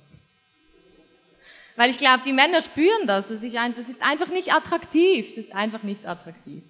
Weil 1.76 1.90
ich 1.90 1.98
glaube, 1.98 2.22
die 2.24 2.32
Männer 2.32 2.62
spüren 2.62 3.06
das. 3.06 3.28
Das 3.28 3.42
ist, 3.42 3.56
ein, 3.56 3.74
das 3.76 3.88
ist, 3.88 4.00
einfach 4.02 4.28
nicht 4.28 4.52
attraktiv. 4.52 5.34
Das 5.34 5.44
ist 5.44 5.54
einfach 5.54 5.82
nicht 5.82 6.06
attraktiv. 6.06 6.62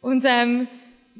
Und 0.00 0.24
ähm, 0.24 0.68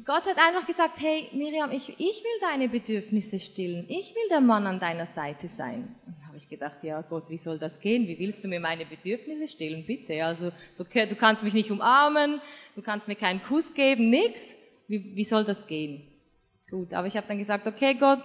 Gott 0.03 0.25
hat 0.25 0.37
einfach 0.37 0.65
gesagt, 0.65 0.99
hey 0.99 1.29
Miriam, 1.31 1.71
ich, 1.71 1.89
ich 1.89 2.23
will 2.23 2.39
deine 2.41 2.67
Bedürfnisse 2.67 3.39
stillen. 3.39 3.85
Ich 3.87 4.15
will 4.15 4.29
der 4.29 4.41
Mann 4.41 4.65
an 4.65 4.79
deiner 4.79 5.05
Seite 5.05 5.47
sein. 5.47 5.95
Und 6.05 6.15
da 6.19 6.27
habe 6.27 6.37
ich 6.37 6.49
gedacht, 6.49 6.83
ja 6.83 7.01
Gott, 7.01 7.29
wie 7.29 7.37
soll 7.37 7.59
das 7.59 7.79
gehen? 7.79 8.07
Wie 8.07 8.17
willst 8.17 8.43
du 8.43 8.47
mir 8.47 8.59
meine 8.59 8.85
Bedürfnisse 8.85 9.47
stillen? 9.47 9.85
Bitte. 9.85 10.25
Also 10.25 10.51
so, 10.75 10.83
du 10.83 11.15
kannst 11.15 11.43
mich 11.43 11.53
nicht 11.53 11.69
umarmen, 11.69 12.41
du 12.75 12.81
kannst 12.81 13.07
mir 13.07 13.15
keinen 13.15 13.41
Kuss 13.43 13.73
geben, 13.73 14.09
nix. 14.09 14.41
Wie, 14.87 15.15
wie 15.15 15.23
soll 15.23 15.43
das 15.43 15.65
gehen? 15.67 16.01
Gut, 16.69 16.93
aber 16.93 17.07
ich 17.07 17.15
habe 17.15 17.27
dann 17.27 17.37
gesagt, 17.37 17.67
okay 17.67 17.95
Gott, 17.95 18.23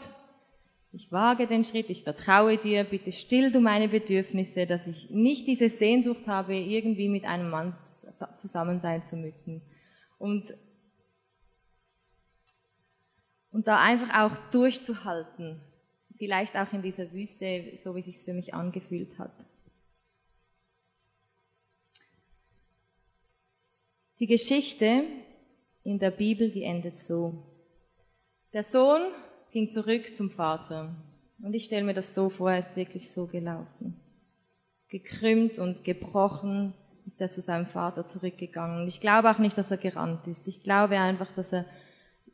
ich 0.92 1.12
wage 1.12 1.46
den 1.46 1.64
Schritt, 1.64 1.88
ich 1.88 2.03
vertraue 2.03 2.59
dir, 2.59 2.85
bitte 2.85 3.12
still 3.12 3.53
du 3.53 3.61
meine 3.61 3.88
Bedürfnisse, 3.88 4.66
dass 4.66 4.87
ich 4.87 5.11
nicht 5.11 5.46
diese 5.46 5.68
Sehnsucht 5.68 6.26
habe, 6.26 6.57
irgendwie 6.57 7.09
mit 7.09 7.24
einem 7.24 7.50
Mann 7.50 7.76
zusammen 8.37 8.81
sein 8.81 9.07
zu 9.07 9.16
müssen. 9.16 9.62
Und, 10.18 10.53
und 13.53 13.68
da 13.68 13.79
einfach 13.79 14.24
auch 14.24 14.37
durchzuhalten, 14.50 15.61
vielleicht 16.18 16.57
auch 16.57 16.72
in 16.72 16.83
dieser 16.83 17.12
Wüste, 17.12 17.72
so 17.76 17.94
wie 17.94 18.00
es 18.00 18.07
sich 18.07 18.18
für 18.18 18.35
mich 18.35 18.53
angefühlt 18.53 19.18
hat. 19.18 19.33
Die 24.18 24.26
Geschichte 24.26 25.05
in 25.83 25.98
der 25.98 26.11
Bibel, 26.11 26.50
die 26.50 26.64
endet 26.64 26.98
so. 26.98 27.49
Der 28.52 28.64
Sohn 28.64 29.00
ging 29.52 29.70
zurück 29.70 30.16
zum 30.16 30.30
Vater. 30.30 30.94
Und 31.40 31.54
ich 31.54 31.64
stelle 31.64 31.84
mir 31.84 31.94
das 31.94 32.14
so 32.14 32.28
vor, 32.28 32.50
er 32.50 32.58
ist 32.58 32.74
wirklich 32.74 33.10
so 33.12 33.26
gelaufen. 33.26 34.00
Gekrümmt 34.88 35.60
und 35.60 35.84
gebrochen 35.84 36.74
ist 37.06 37.20
er 37.20 37.30
zu 37.30 37.40
seinem 37.40 37.66
Vater 37.66 38.08
zurückgegangen. 38.08 38.82
Und 38.82 38.88
ich 38.88 39.00
glaube 39.00 39.30
auch 39.30 39.38
nicht, 39.38 39.56
dass 39.56 39.70
er 39.70 39.76
gerannt 39.76 40.26
ist. 40.26 40.48
Ich 40.48 40.64
glaube 40.64 40.98
einfach, 40.98 41.30
dass 41.32 41.52
er 41.52 41.64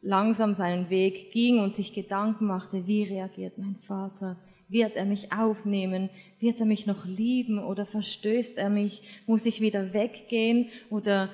langsam 0.00 0.54
seinen 0.54 0.88
Weg 0.88 1.32
ging 1.32 1.60
und 1.60 1.74
sich 1.74 1.92
Gedanken 1.92 2.46
machte, 2.46 2.86
wie 2.86 3.02
reagiert 3.02 3.58
mein 3.58 3.76
Vater? 3.76 4.36
Wird 4.68 4.96
er 4.96 5.04
mich 5.04 5.32
aufnehmen? 5.32 6.08
Wird 6.40 6.60
er 6.60 6.66
mich 6.66 6.86
noch 6.86 7.04
lieben 7.04 7.58
oder 7.58 7.84
verstößt 7.84 8.56
er 8.56 8.70
mich? 8.70 9.02
Muss 9.26 9.44
ich 9.44 9.60
wieder 9.60 9.92
weggehen 9.92 10.70
oder 10.88 11.28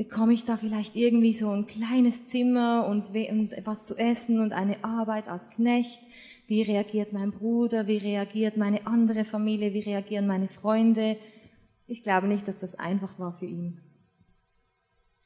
bekomme 0.00 0.32
ich 0.32 0.46
da 0.46 0.56
vielleicht 0.56 0.96
irgendwie 0.96 1.34
so 1.34 1.50
ein 1.50 1.66
kleines 1.66 2.26
Zimmer 2.28 2.86
und, 2.86 3.10
was 3.66 3.84
zu 3.84 3.96
essen 3.98 4.40
und 4.40 4.54
eine 4.54 4.82
Arbeit 4.82 5.28
als 5.28 5.46
Knecht? 5.50 6.00
Wie 6.46 6.62
reagiert 6.62 7.12
mein 7.12 7.32
Bruder? 7.32 7.86
Wie 7.86 7.98
reagiert 7.98 8.56
meine 8.56 8.86
andere 8.86 9.26
Familie? 9.26 9.74
Wie 9.74 9.80
reagieren 9.80 10.26
meine 10.26 10.48
Freunde? 10.48 11.18
Ich 11.86 12.02
glaube 12.02 12.28
nicht, 12.28 12.48
dass 12.48 12.58
das 12.58 12.74
einfach 12.76 13.18
war 13.18 13.36
für 13.38 13.44
ihn. 13.44 13.78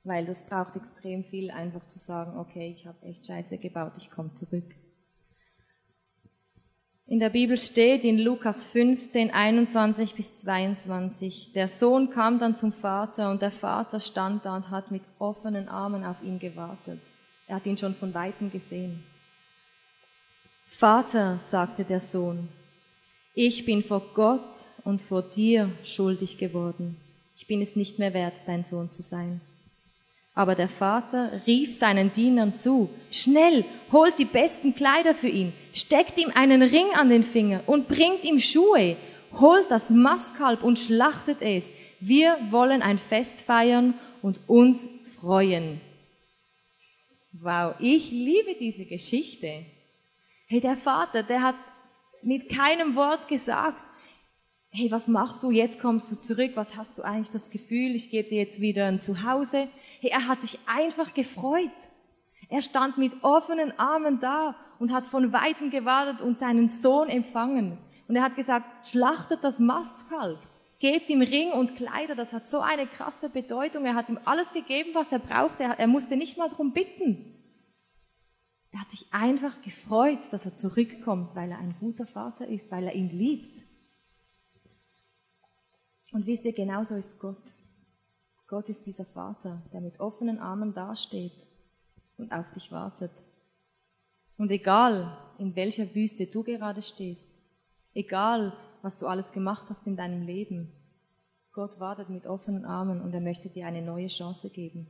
Weil 0.02 0.26
das 0.26 0.44
braucht 0.44 0.74
extrem 0.74 1.22
viel, 1.22 1.52
einfach 1.52 1.87
zu 1.87 2.00
sagen, 2.00 2.37
okay, 2.37 2.74
ich 2.76 2.84
habe 2.84 3.06
echt 3.06 3.28
Scheiße 3.28 3.58
gebaut, 3.58 3.92
ich 3.96 4.10
komme 4.10 4.34
zurück. 4.34 4.74
In 7.06 7.20
der 7.20 7.28
Bibel 7.28 7.58
steht 7.58 8.02
in 8.02 8.18
Lukas 8.18 8.64
15, 8.66 9.30
21 9.30 10.14
bis 10.14 10.40
22, 10.40 11.52
der 11.52 11.68
Sohn 11.68 12.08
kam 12.08 12.38
dann 12.38 12.56
zum 12.56 12.72
Vater 12.72 13.30
und 13.30 13.42
der 13.42 13.50
Vater 13.50 14.00
stand 14.00 14.46
da 14.46 14.56
und 14.56 14.70
hat 14.70 14.90
mit 14.90 15.02
offenen 15.18 15.68
Armen 15.68 16.02
auf 16.02 16.22
ihn 16.22 16.38
gewartet. 16.38 17.00
Er 17.46 17.56
hat 17.56 17.66
ihn 17.66 17.76
schon 17.76 17.94
von 17.94 18.14
weitem 18.14 18.50
gesehen. 18.50 19.04
Vater, 20.66 21.38
sagte 21.38 21.84
der 21.84 22.00
Sohn, 22.00 22.48
ich 23.34 23.66
bin 23.66 23.84
vor 23.84 24.02
Gott 24.14 24.64
und 24.84 25.02
vor 25.02 25.22
dir 25.22 25.70
schuldig 25.84 26.38
geworden. 26.38 26.96
Ich 27.36 27.46
bin 27.46 27.60
es 27.60 27.76
nicht 27.76 27.98
mehr 27.98 28.14
wert, 28.14 28.36
dein 28.46 28.64
Sohn 28.64 28.90
zu 28.90 29.02
sein. 29.02 29.42
Aber 30.35 30.57
der 30.57 30.68
Vater 30.68 31.42
rief 31.47 31.79
seinen 31.79 32.12
Dienern 32.12 32.57
zu, 32.57 32.90
schnell, 33.11 33.64
holt 33.92 34.18
die 34.18 34.25
besten 34.25 34.75
Kleider 34.75 35.14
für 35.14 35.29
ihn, 35.29 35.53
steckt 35.73 36.18
ihm 36.18 36.33
einen 36.35 36.62
Ring 36.62 36.87
an 36.99 37.09
den 37.09 37.23
Finger 37.23 37.62
und 37.66 37.87
bringt 37.87 38.25
ihm 38.25 38.40
Schuhe, 38.40 38.97
holt 39.33 39.70
das 39.70 39.90
Mastkalb 39.90 40.64
und 40.64 40.79
schlachtet 40.79 41.38
es. 41.40 41.70
Wir 42.01 42.37
wollen 42.51 42.83
ein 42.83 42.99
Fest 42.99 43.42
feiern 43.42 43.94
und 44.23 44.40
uns 44.49 44.88
freuen. 45.20 45.81
Wow, 47.33 47.77
ich 47.79 48.11
liebe 48.11 48.55
diese 48.59 48.85
Geschichte. 48.85 49.64
Hey, 50.47 50.61
der 50.61 50.77
Vater, 50.77 51.23
der 51.23 51.42
hat 51.42 51.57
mit 52.23 52.49
keinem 52.49 52.97
Wort 52.97 53.29
gesagt, 53.29 53.81
hey, 54.70 54.90
was 54.90 55.07
machst 55.07 55.42
du? 55.42 55.51
Jetzt 55.51 55.79
kommst 55.79 56.11
du 56.11 56.16
zurück. 56.16 56.53
Was 56.55 56.77
hast 56.77 56.99
du 56.99 57.03
eigentlich 57.03 57.31
das 57.31 57.51
Gefühl? 57.51 57.94
Ich 57.94 58.11
gebe 58.11 58.29
dir 58.29 58.38
jetzt 58.38 58.61
wieder 58.61 58.87
ein 58.87 59.01
Zuhause. 59.01 59.68
Hey, 60.04 60.10
er 60.10 60.28
hat 60.28 60.42
sich 60.42 60.58
einfach 60.66 61.14
gefreut. 61.14 61.70
Er 62.50 62.60
stand 62.60 62.98
mit 62.98 63.24
offenen 63.24 63.78
Armen 63.78 64.18
da 64.18 64.54
und 64.78 64.92
hat 64.92 65.06
von 65.06 65.32
weitem 65.32 65.70
gewartet 65.70 66.20
und 66.20 66.38
seinen 66.38 66.68
Sohn 66.68 67.08
empfangen. 67.08 67.78
Und 68.06 68.14
er 68.14 68.22
hat 68.22 68.36
gesagt, 68.36 68.86
schlachtet 68.86 69.42
das 69.42 69.58
Mastkalb, 69.58 70.38
gebt 70.78 71.08
ihm 71.08 71.22
Ring 71.22 71.52
und 71.52 71.74
Kleider. 71.76 72.14
Das 72.14 72.34
hat 72.34 72.50
so 72.50 72.60
eine 72.60 72.86
krasse 72.86 73.30
Bedeutung. 73.30 73.86
Er 73.86 73.94
hat 73.94 74.10
ihm 74.10 74.18
alles 74.26 74.52
gegeben, 74.52 74.90
was 74.92 75.10
er 75.10 75.20
brauchte. 75.20 75.62
Er, 75.62 75.86
musste 75.86 76.18
nicht 76.18 76.36
mal 76.36 76.50
darum 76.50 76.74
bitten. 76.74 77.40
Er 78.72 78.82
hat 78.82 78.90
sich 78.90 79.06
einfach 79.10 79.62
gefreut, 79.62 80.30
dass 80.32 80.44
er 80.44 80.54
zurückkommt, 80.54 81.34
weil 81.34 81.50
er 81.50 81.58
ein 81.60 81.76
guter 81.80 82.06
Vater 82.06 82.46
ist, 82.46 82.70
weil 82.70 82.84
er 82.84 82.94
ihn 82.94 83.08
liebt. 83.08 83.64
Und 86.12 86.26
wisst 86.26 86.44
ihr, 86.44 86.52
genauso 86.52 86.94
ist 86.94 87.18
Gott. 87.18 87.54
Gott 88.46 88.68
ist 88.68 88.87
dieser 88.87 89.04
Vater, 89.07 89.62
der 89.72 89.80
mit 89.80 90.00
offenen 90.00 90.38
Armen 90.38 90.74
dasteht 90.74 91.46
und 92.18 92.33
auf 92.33 92.50
dich 92.52 92.70
wartet. 92.70 93.12
Und 94.37 94.50
egal, 94.50 95.16
in 95.38 95.57
welcher 95.57 95.94
Wüste 95.94 96.26
du 96.26 96.42
gerade 96.42 96.83
stehst, 96.83 97.28
egal, 97.94 98.52
was 98.83 98.98
du 98.98 99.07
alles 99.07 99.30
gemacht 99.33 99.66
hast 99.68 99.87
in 99.87 99.96
deinem 99.96 100.22
Leben, 100.22 100.72
Gott 101.52 101.78
wartet 101.78 102.11
mit 102.11 102.26
offenen 102.26 102.64
Armen 102.64 103.00
und 103.00 103.14
er 103.14 103.20
möchte 103.20 103.48
dir 103.48 103.66
eine 103.66 103.80
neue 103.80 104.09
Chance 104.09 104.50
geben. 104.50 104.88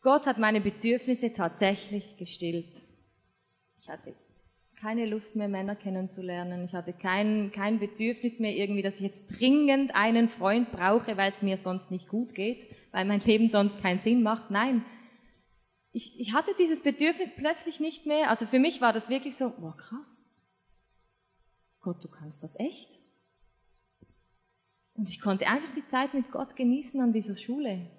Gott 0.00 0.26
hat 0.26 0.38
meine 0.38 0.60
Bedürfnisse 0.60 1.32
tatsächlich 1.32 2.16
gestillt. 2.16 2.82
Ich 3.80 3.88
hatte 3.90 4.14
keine 4.86 5.06
Lust 5.06 5.34
mehr, 5.34 5.48
Männer 5.48 5.74
kennenzulernen. 5.74 6.64
Ich 6.64 6.72
hatte 6.72 6.92
kein, 6.92 7.50
kein 7.50 7.80
Bedürfnis 7.80 8.38
mehr 8.38 8.54
irgendwie, 8.54 8.82
dass 8.82 8.94
ich 8.94 9.00
jetzt 9.00 9.26
dringend 9.26 9.96
einen 9.96 10.28
Freund 10.28 10.70
brauche, 10.70 11.16
weil 11.16 11.32
es 11.32 11.42
mir 11.42 11.56
sonst 11.56 11.90
nicht 11.90 12.06
gut 12.08 12.36
geht, 12.36 12.62
weil 12.92 13.04
mein 13.04 13.18
Leben 13.18 13.50
sonst 13.50 13.82
keinen 13.82 13.98
Sinn 13.98 14.22
macht. 14.22 14.52
Nein. 14.52 14.84
Ich, 15.90 16.20
ich 16.20 16.34
hatte 16.34 16.52
dieses 16.60 16.84
Bedürfnis 16.84 17.30
plötzlich 17.34 17.80
nicht 17.80 18.06
mehr. 18.06 18.30
Also 18.30 18.46
für 18.46 18.60
mich 18.60 18.80
war 18.80 18.92
das 18.92 19.08
wirklich 19.08 19.36
so, 19.36 19.50
boah, 19.58 19.76
krass. 19.76 20.22
Gott, 21.80 22.04
du 22.04 22.08
kannst 22.08 22.44
das 22.44 22.54
echt. 22.54 22.96
Und 24.94 25.08
ich 25.08 25.20
konnte 25.20 25.48
einfach 25.48 25.74
die 25.74 25.88
Zeit 25.88 26.14
mit 26.14 26.30
Gott 26.30 26.54
genießen 26.54 27.00
an 27.00 27.12
dieser 27.12 27.34
Schule, 27.34 27.90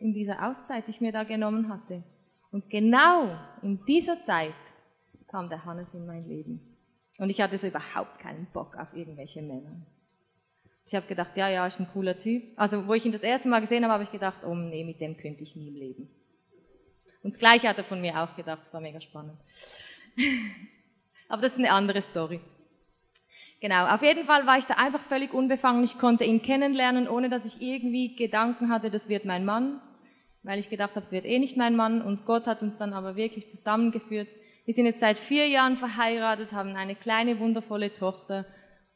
in 0.00 0.12
dieser 0.12 0.50
Auszeit, 0.50 0.88
die 0.88 0.90
ich 0.90 1.00
mir 1.00 1.12
da 1.12 1.22
genommen 1.22 1.68
hatte. 1.68 2.02
Und 2.50 2.70
genau 2.70 3.38
in 3.62 3.84
dieser 3.84 4.20
Zeit 4.24 4.52
kam 5.34 5.48
der 5.48 5.64
Hannes 5.64 5.92
in 5.94 6.06
mein 6.06 6.28
Leben. 6.28 6.60
Und 7.18 7.28
ich 7.28 7.40
hatte 7.40 7.58
so 7.58 7.66
überhaupt 7.66 8.20
keinen 8.20 8.46
Bock 8.52 8.76
auf 8.76 8.94
irgendwelche 8.94 9.42
Männer. 9.42 9.84
Ich 10.86 10.94
habe 10.94 11.08
gedacht, 11.08 11.36
ja, 11.36 11.48
ja, 11.48 11.66
ist 11.66 11.80
ein 11.80 11.88
cooler 11.92 12.16
Typ. 12.16 12.44
Also, 12.54 12.86
wo 12.86 12.94
ich 12.94 13.04
ihn 13.04 13.10
das 13.10 13.22
erste 13.22 13.48
Mal 13.48 13.58
gesehen 13.58 13.82
habe, 13.82 13.94
habe 13.94 14.04
ich 14.04 14.12
gedacht, 14.12 14.44
oh 14.44 14.54
nee, 14.54 14.84
mit 14.84 15.00
dem 15.00 15.16
könnte 15.16 15.42
ich 15.42 15.56
nie 15.56 15.66
im 15.66 15.74
Leben. 15.74 16.08
Und 17.24 17.32
das 17.32 17.40
Gleiche 17.40 17.68
hat 17.68 17.78
er 17.78 17.82
von 17.82 18.00
mir 18.00 18.22
auch 18.22 18.36
gedacht, 18.36 18.60
es 18.62 18.72
war 18.72 18.80
mega 18.80 19.00
spannend. 19.00 19.36
Aber 21.28 21.42
das 21.42 21.54
ist 21.54 21.58
eine 21.58 21.72
andere 21.72 22.02
Story. 22.02 22.38
Genau, 23.60 23.88
auf 23.92 24.02
jeden 24.02 24.26
Fall 24.26 24.46
war 24.46 24.58
ich 24.58 24.66
da 24.66 24.74
einfach 24.74 25.00
völlig 25.00 25.34
unbefangen. 25.34 25.82
Ich 25.82 25.98
konnte 25.98 26.22
ihn 26.22 26.42
kennenlernen, 26.42 27.08
ohne 27.08 27.28
dass 27.28 27.44
ich 27.44 27.60
irgendwie 27.60 28.14
Gedanken 28.14 28.68
hatte, 28.68 28.88
das 28.88 29.08
wird 29.08 29.24
mein 29.24 29.44
Mann, 29.44 29.80
weil 30.44 30.60
ich 30.60 30.70
gedacht 30.70 30.94
habe, 30.94 31.04
es 31.04 31.10
wird 31.10 31.24
eh 31.24 31.40
nicht 31.40 31.56
mein 31.56 31.74
Mann. 31.74 32.02
Und 32.02 32.24
Gott 32.24 32.46
hat 32.46 32.62
uns 32.62 32.76
dann 32.76 32.92
aber 32.92 33.16
wirklich 33.16 33.48
zusammengeführt. 33.48 34.28
Wir 34.64 34.72
sind 34.72 34.86
jetzt 34.86 35.00
seit 35.00 35.18
vier 35.18 35.46
Jahren 35.48 35.76
verheiratet, 35.76 36.52
haben 36.52 36.74
eine 36.74 36.94
kleine, 36.94 37.38
wundervolle 37.38 37.92
Tochter 37.92 38.46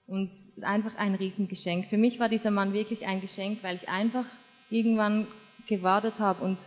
und 0.06 0.30
einfach 0.62 0.96
ein 0.96 1.14
Riesengeschenk. 1.14 1.86
Für 1.86 1.98
mich 1.98 2.18
war 2.18 2.28
dieser 2.28 2.50
Mann 2.50 2.72
wirklich 2.72 3.06
ein 3.06 3.20
Geschenk, 3.20 3.62
weil 3.62 3.76
ich 3.76 3.88
einfach 3.88 4.24
irgendwann 4.70 5.26
gewartet 5.66 6.18
habe 6.18 6.42
und 6.42 6.58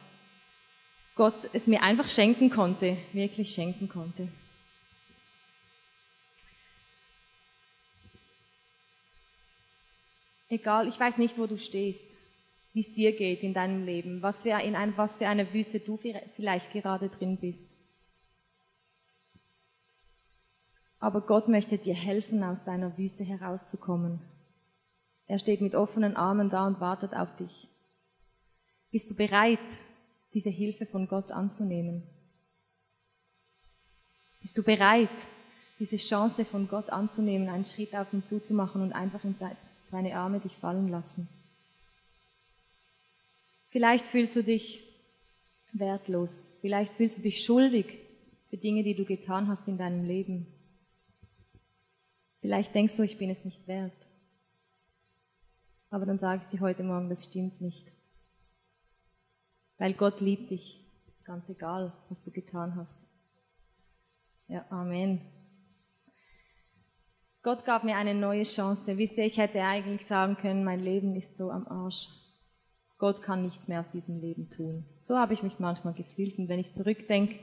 Gott 1.15 1.33
es 1.53 1.67
mir 1.67 1.81
einfach 1.81 2.09
schenken 2.09 2.49
konnte, 2.49 2.97
wirklich 3.11 3.53
schenken 3.53 3.89
konnte. 3.89 4.27
Egal, 10.47 10.87
ich 10.87 10.99
weiß 10.99 11.17
nicht, 11.17 11.37
wo 11.37 11.47
du 11.47 11.57
stehst, 11.57 12.17
wie 12.73 12.81
es 12.81 12.93
dir 12.93 13.13
geht 13.13 13.41
in 13.41 13.53
deinem 13.53 13.85
Leben, 13.85 14.21
was 14.21 14.41
für, 14.41 14.59
in 14.61 14.75
ein, 14.75 14.95
was 14.97 15.15
für 15.15 15.27
eine 15.27 15.51
Wüste 15.53 15.79
du 15.79 15.97
vielleicht 16.35 16.71
gerade 16.71 17.09
drin 17.09 17.37
bist. 17.37 17.70
Aber 21.01 21.21
Gott 21.21 21.47
möchte 21.47 21.79
dir 21.79 21.95
helfen, 21.95 22.43
aus 22.43 22.63
deiner 22.63 22.95
Wüste 22.97 23.23
herauszukommen. 23.23 24.21
Er 25.25 25.39
steht 25.39 25.59
mit 25.59 25.73
offenen 25.73 26.15
Armen 26.15 26.49
da 26.49 26.67
und 26.67 26.79
wartet 26.79 27.15
auf 27.15 27.35
dich. 27.37 27.67
Bist 28.91 29.09
du 29.09 29.15
bereit, 29.15 29.59
diese 30.35 30.51
Hilfe 30.51 30.85
von 30.85 31.07
Gott 31.07 31.31
anzunehmen? 31.31 32.03
Bist 34.41 34.55
du 34.57 34.63
bereit, 34.63 35.09
diese 35.79 35.97
Chance 35.97 36.45
von 36.45 36.67
Gott 36.67 36.91
anzunehmen, 36.91 37.49
einen 37.49 37.65
Schritt 37.65 37.95
auf 37.95 38.13
ihn 38.13 38.23
zuzumachen 38.23 38.83
und 38.83 38.93
einfach 38.93 39.23
in 39.23 39.35
seine 39.85 40.15
Arme 40.15 40.39
dich 40.39 40.53
fallen 40.53 40.89
lassen? 40.89 41.27
Vielleicht 43.69 44.05
fühlst 44.05 44.35
du 44.35 44.43
dich 44.43 44.83
wertlos, 45.71 46.45
vielleicht 46.59 46.93
fühlst 46.93 47.17
du 47.17 47.21
dich 47.23 47.43
schuldig 47.43 47.97
für 48.49 48.57
Dinge, 48.57 48.83
die 48.83 48.93
du 48.93 49.05
getan 49.05 49.47
hast 49.47 49.67
in 49.67 49.79
deinem 49.79 50.05
Leben. 50.05 50.45
Vielleicht 52.41 52.75
denkst 52.75 52.97
du, 52.97 53.03
ich 53.03 53.17
bin 53.17 53.29
es 53.29 53.45
nicht 53.45 53.67
wert. 53.67 54.07
Aber 55.89 56.05
dann 56.05 56.19
sage 56.19 56.41
ich 56.43 56.51
dir 56.51 56.61
heute 56.61 56.83
Morgen, 56.83 57.09
das 57.09 57.25
stimmt 57.25 57.61
nicht. 57.61 57.91
Weil 59.77 59.93
Gott 59.93 60.21
liebt 60.21 60.51
dich, 60.51 60.85
ganz 61.23 61.49
egal, 61.49 61.93
was 62.09 62.21
du 62.23 62.31
getan 62.31 62.75
hast. 62.75 63.07
Ja, 64.47 64.65
Amen. 64.69 65.21
Gott 67.43 67.65
gab 67.65 67.83
mir 67.83 67.95
eine 67.95 68.13
neue 68.13 68.43
Chance. 68.43 68.97
Wisst 68.97 69.17
ihr, 69.17 69.25
ich 69.25 69.37
hätte 69.37 69.61
eigentlich 69.63 70.05
sagen 70.05 70.37
können, 70.37 70.63
mein 70.63 70.79
Leben 70.79 71.15
ist 71.15 71.37
so 71.37 71.49
am 71.49 71.67
Arsch. 71.67 72.07
Gott 72.97 73.23
kann 73.23 73.41
nichts 73.41 73.67
mehr 73.67 73.79
aus 73.79 73.89
diesem 73.89 74.19
Leben 74.19 74.49
tun. 74.49 74.85
So 75.01 75.17
habe 75.17 75.33
ich 75.33 75.41
mich 75.41 75.57
manchmal 75.57 75.95
gefühlt. 75.95 76.37
Und 76.37 76.49
wenn 76.49 76.59
ich 76.59 76.75
zurückdenke, 76.75 77.39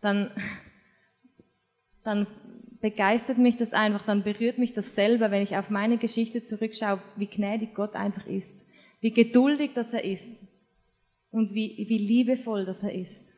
dann, 0.00 0.30
dann 2.04 2.28
begeistert 2.82 3.38
mich 3.38 3.56
das 3.56 3.72
einfach, 3.72 4.04
dann 4.04 4.22
berührt 4.22 4.58
mich 4.58 4.74
das 4.74 4.94
selber, 4.94 5.30
wenn 5.30 5.42
ich 5.42 5.56
auf 5.56 5.70
meine 5.70 5.96
Geschichte 5.96 6.44
zurückschaue, 6.44 7.00
wie 7.16 7.26
gnädig 7.26 7.74
Gott 7.74 7.94
einfach 7.94 8.26
ist, 8.26 8.66
wie 9.00 9.12
geduldig 9.12 9.70
das 9.74 9.94
er 9.94 10.04
ist, 10.04 10.30
und 11.32 11.54
wie, 11.54 11.86
wie 11.88 11.98
liebevoll 11.98 12.64
das 12.64 12.84
er 12.84 12.94
ist. 12.94 13.32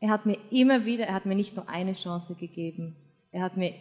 Er 0.00 0.10
hat 0.10 0.26
mir 0.26 0.38
immer 0.50 0.84
wieder, 0.84 1.06
er 1.06 1.14
hat 1.14 1.24
mir 1.24 1.36
nicht 1.36 1.56
nur 1.56 1.68
eine 1.68 1.94
Chance 1.94 2.34
gegeben, 2.34 2.96
er 3.32 3.42
hat 3.42 3.56
mir 3.56 3.72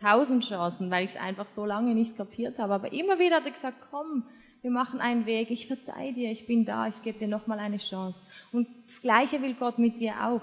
tausend 0.00 0.44
Chancen, 0.44 0.90
weil 0.90 1.04
ich 1.04 1.12
es 1.12 1.16
einfach 1.16 1.46
so 1.46 1.64
lange 1.64 1.94
nicht 1.94 2.16
kapiert 2.16 2.58
habe. 2.58 2.74
Aber 2.74 2.92
immer 2.92 3.20
wieder 3.20 3.36
hat 3.36 3.46
er 3.46 3.52
gesagt, 3.52 3.76
komm, 3.90 4.24
wir 4.62 4.70
machen 4.70 5.00
einen 5.00 5.26
Weg, 5.26 5.50
ich 5.50 5.68
verzeih 5.68 6.12
dir, 6.12 6.30
ich 6.30 6.46
bin 6.46 6.64
da, 6.64 6.88
ich 6.88 7.02
gebe 7.02 7.18
dir 7.18 7.28
nochmal 7.28 7.60
eine 7.60 7.78
Chance. 7.78 8.26
Und 8.50 8.66
das 8.84 9.00
Gleiche 9.00 9.40
will 9.42 9.54
Gott 9.54 9.78
mit 9.78 10.00
dir 10.00 10.26
auch. 10.26 10.42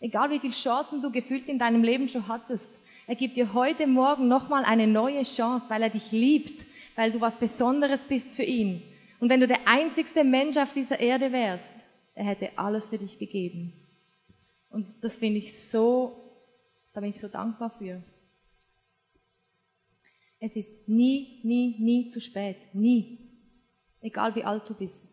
Egal 0.00 0.30
wie 0.30 0.38
viele 0.38 0.52
Chancen 0.52 1.02
du 1.02 1.10
gefühlt 1.10 1.48
in 1.48 1.58
deinem 1.58 1.82
Leben 1.82 2.08
schon 2.08 2.28
hattest, 2.28 2.70
er 3.06 3.16
gibt 3.16 3.36
dir 3.36 3.54
heute 3.54 3.86
Morgen 3.86 4.28
nochmal 4.28 4.64
eine 4.64 4.86
neue 4.86 5.22
Chance, 5.22 5.66
weil 5.70 5.82
er 5.82 5.90
dich 5.90 6.12
liebt, 6.12 6.66
weil 6.94 7.10
du 7.10 7.20
was 7.20 7.36
Besonderes 7.36 8.04
bist 8.04 8.30
für 8.32 8.42
ihn. 8.42 8.82
Und 9.18 9.30
wenn 9.30 9.40
du 9.40 9.48
der 9.48 9.66
einzigste 9.66 10.24
Mensch 10.24 10.56
auf 10.56 10.72
dieser 10.74 11.00
Erde 11.00 11.32
wärst, 11.32 11.74
er 12.14 12.24
hätte 12.24 12.50
alles 12.56 12.88
für 12.88 12.98
dich 12.98 13.18
gegeben. 13.18 13.72
Und 14.70 14.86
das 15.00 15.18
finde 15.18 15.38
ich 15.38 15.58
so, 15.70 16.28
da 16.92 17.00
bin 17.00 17.10
ich 17.10 17.20
so 17.20 17.28
dankbar 17.28 17.70
für. 17.78 18.02
Es 20.40 20.54
ist 20.54 20.88
nie, 20.88 21.40
nie, 21.42 21.76
nie 21.78 22.10
zu 22.10 22.20
spät. 22.20 22.56
Nie. 22.72 23.18
Egal 24.00 24.34
wie 24.34 24.44
alt 24.44 24.68
du 24.68 24.74
bist. 24.74 25.12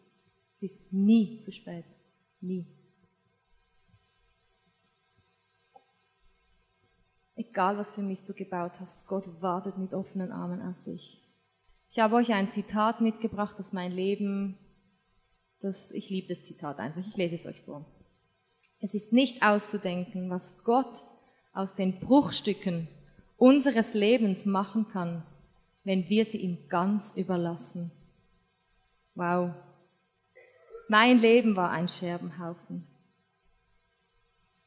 Es 0.56 0.64
ist 0.64 0.92
nie 0.92 1.40
zu 1.42 1.52
spät. 1.52 1.86
Nie. 2.42 2.66
Egal 7.36 7.78
was 7.78 7.92
für 7.92 8.02
Mist 8.02 8.30
du 8.30 8.34
gebaut 8.34 8.80
hast, 8.80 9.08
Gott 9.08 9.30
wartet 9.42 9.78
mit 9.78 9.94
offenen 9.94 10.32
Armen 10.32 10.62
auf 10.62 10.82
dich. 10.84 11.22
Ich 11.92 12.00
habe 12.00 12.16
euch 12.16 12.34
ein 12.34 12.52
Zitat 12.52 13.02
mitgebracht, 13.02 13.56
das 13.60 13.74
mein 13.74 13.92
Leben, 13.92 14.58
das, 15.60 15.92
ich 15.92 16.10
liebe 16.10 16.28
das 16.28 16.44
Zitat 16.44 16.80
einfach, 16.80 17.06
ich 17.06 17.16
lese 17.18 17.36
es 17.36 17.46
euch 17.46 17.62
vor. 17.62 17.86
Es 18.80 18.94
ist 18.94 19.12
nicht 19.12 19.44
auszudenken, 19.44 20.30
was 20.30 20.64
Gott 20.64 21.06
aus 21.54 21.76
den 21.76 22.00
Bruchstücken 22.00 22.88
unseres 23.38 23.94
Lebens 23.94 24.46
machen 24.46 24.88
kann, 24.90 25.26
wenn 25.84 26.08
wir 26.10 26.26
sie 26.26 26.38
ihm 26.38 26.68
ganz 26.70 27.16
überlassen. 27.16 27.92
Wow. 29.14 29.54
Mein 30.88 31.20
Leben 31.20 31.56
war 31.56 31.72
ein 31.72 31.88
Scherbenhaufen. 31.88 32.88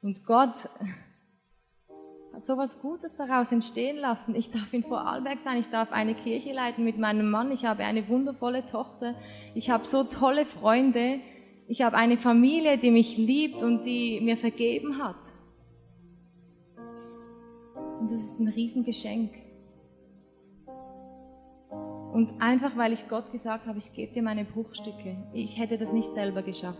Und 0.00 0.24
Gott 0.24 0.68
so 2.44 2.56
was 2.56 2.80
Gutes 2.80 3.14
daraus 3.16 3.52
entstehen 3.52 3.96
lassen. 3.96 4.34
Ich 4.34 4.50
darf 4.50 4.72
in 4.72 4.82
Vorarlberg 4.82 5.38
sein, 5.38 5.58
ich 5.58 5.68
darf 5.68 5.92
eine 5.92 6.14
Kirche 6.14 6.52
leiten 6.52 6.84
mit 6.84 6.98
meinem 6.98 7.30
Mann, 7.30 7.52
ich 7.52 7.64
habe 7.64 7.84
eine 7.84 8.08
wundervolle 8.08 8.66
Tochter, 8.66 9.14
ich 9.54 9.70
habe 9.70 9.86
so 9.86 10.04
tolle 10.04 10.46
Freunde, 10.46 11.20
ich 11.66 11.82
habe 11.82 11.96
eine 11.96 12.16
Familie, 12.16 12.78
die 12.78 12.90
mich 12.90 13.16
liebt 13.16 13.62
und 13.62 13.84
die 13.84 14.20
mir 14.20 14.36
vergeben 14.36 15.02
hat. 15.02 15.16
Und 18.00 18.10
das 18.10 18.20
ist 18.20 18.38
ein 18.38 18.48
Riesengeschenk. 18.48 19.30
Und 22.12 22.40
einfach 22.40 22.76
weil 22.76 22.92
ich 22.92 23.08
Gott 23.08 23.30
gesagt 23.32 23.66
habe, 23.66 23.78
ich 23.78 23.92
gebe 23.92 24.12
dir 24.12 24.22
meine 24.22 24.44
Bruchstücke, 24.44 25.16
ich 25.32 25.58
hätte 25.58 25.76
das 25.76 25.92
nicht 25.92 26.14
selber 26.14 26.42
geschafft. 26.42 26.78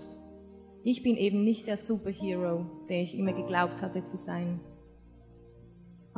Ich 0.84 1.02
bin 1.02 1.16
eben 1.16 1.44
nicht 1.44 1.66
der 1.66 1.76
Superhero, 1.76 2.64
der 2.88 3.02
ich 3.02 3.16
immer 3.16 3.32
geglaubt 3.32 3.82
hatte 3.82 4.04
zu 4.04 4.16
sein. 4.16 4.60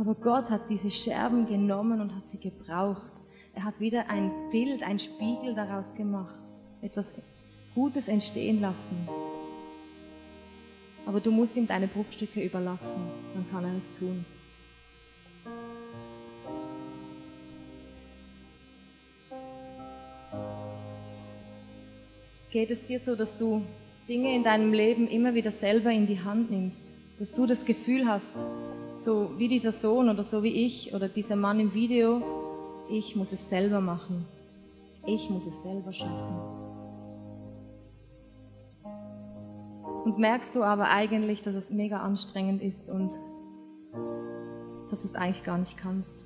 Aber 0.01 0.15
Gott 0.15 0.49
hat 0.49 0.71
diese 0.71 0.91
Scherben 0.91 1.47
genommen 1.47 2.01
und 2.01 2.17
hat 2.17 2.27
sie 2.27 2.39
gebraucht. 2.39 3.03
Er 3.55 3.65
hat 3.65 3.81
wieder 3.81 4.09
ein 4.09 4.31
Bild, 4.51 4.83
ein 4.83 4.99
Spiegel 4.99 5.55
daraus 5.55 5.85
gemacht, 5.95 6.41
etwas 6.81 7.13
Gutes 7.75 8.09
entstehen 8.09 8.63
lassen. 8.63 9.07
Aber 11.05 11.21
du 11.21 11.31
musst 11.31 11.55
ihm 11.55 11.67
deine 11.67 11.87
Bruchstücke 11.87 12.43
überlassen, 12.43 12.97
dann 13.35 13.45
kann 13.51 13.63
er 13.63 13.77
es 13.77 13.93
tun. 13.93 14.25
Geht 22.51 22.71
es 22.71 22.87
dir 22.87 22.99
so, 22.99 23.15
dass 23.15 23.37
du 23.37 23.61
Dinge 24.09 24.35
in 24.35 24.45
deinem 24.45 24.73
Leben 24.73 25.09
immer 25.09 25.35
wieder 25.35 25.51
selber 25.51 25.91
in 25.91 26.07
die 26.07 26.21
Hand 26.21 26.51
nimmst? 26.51 26.85
Dass 27.19 27.33
du 27.33 27.45
das 27.45 27.67
Gefühl 27.67 28.07
hast, 28.07 28.35
so 29.01 29.31
wie 29.39 29.49
dieser 29.49 29.73
Sohn 29.73 30.11
oder 30.11 30.23
so 30.23 30.43
wie 30.43 30.67
ich 30.67 30.95
oder 30.95 31.09
dieser 31.09 31.37
Mann 31.37 31.59
im 31.59 31.73
Video, 31.73 32.23
ich 32.91 33.17
muss 33.17 33.33
es 33.33 33.49
selber 33.49 33.81
machen. 33.81 34.27
Ich 35.07 35.31
muss 35.31 35.47
es 35.47 35.63
selber 35.63 35.93
schaffen. 35.93 36.37
Und 40.05 40.19
merkst 40.19 40.55
du 40.55 40.63
aber 40.63 40.89
eigentlich, 40.89 41.43
dass 41.43 41.55
es 41.55 41.71
mega 41.71 42.01
anstrengend 42.01 42.63
ist 42.63 42.91
und 42.91 43.11
dass 44.91 45.01
du 45.01 45.07
es 45.07 45.15
eigentlich 45.15 45.45
gar 45.45 45.57
nicht 45.57 45.79
kannst. 45.79 46.25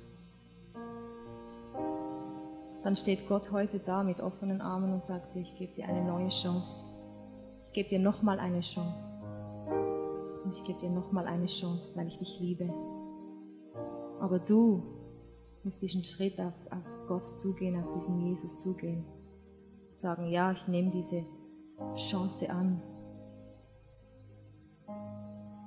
Dann 2.83 2.95
steht 2.95 3.27
Gott 3.27 3.51
heute 3.51 3.79
da 3.79 4.03
mit 4.03 4.19
offenen 4.19 4.61
Armen 4.61 4.93
und 4.93 5.05
sagt 5.05 5.33
dir, 5.33 5.41
ich 5.41 5.57
gebe 5.57 5.73
dir 5.73 5.87
eine 5.87 6.03
neue 6.03 6.29
Chance. 6.29 6.85
Ich 7.67 7.73
gebe 7.73 7.89
dir 7.89 7.99
nochmal 7.99 8.39
eine 8.39 8.61
Chance. 8.61 9.14
Ich 10.51 10.63
gebe 10.63 10.79
dir 10.79 10.89
nochmal 10.89 11.27
eine 11.27 11.47
Chance, 11.47 11.95
weil 11.95 12.07
ich 12.07 12.17
dich 12.17 12.39
liebe. 12.39 12.73
Aber 14.19 14.39
du 14.39 14.83
musst 15.63 15.81
diesen 15.81 16.03
Schritt 16.03 16.39
auf, 16.39 16.53
auf 16.71 17.07
Gott 17.07 17.25
zugehen, 17.25 17.81
auf 17.83 17.91
diesen 17.95 18.19
Jesus 18.25 18.57
zugehen. 18.57 19.05
Sagen, 19.95 20.27
ja, 20.27 20.51
ich 20.51 20.67
nehme 20.67 20.91
diese 20.91 21.25
Chance 21.95 22.49
an. 22.49 22.81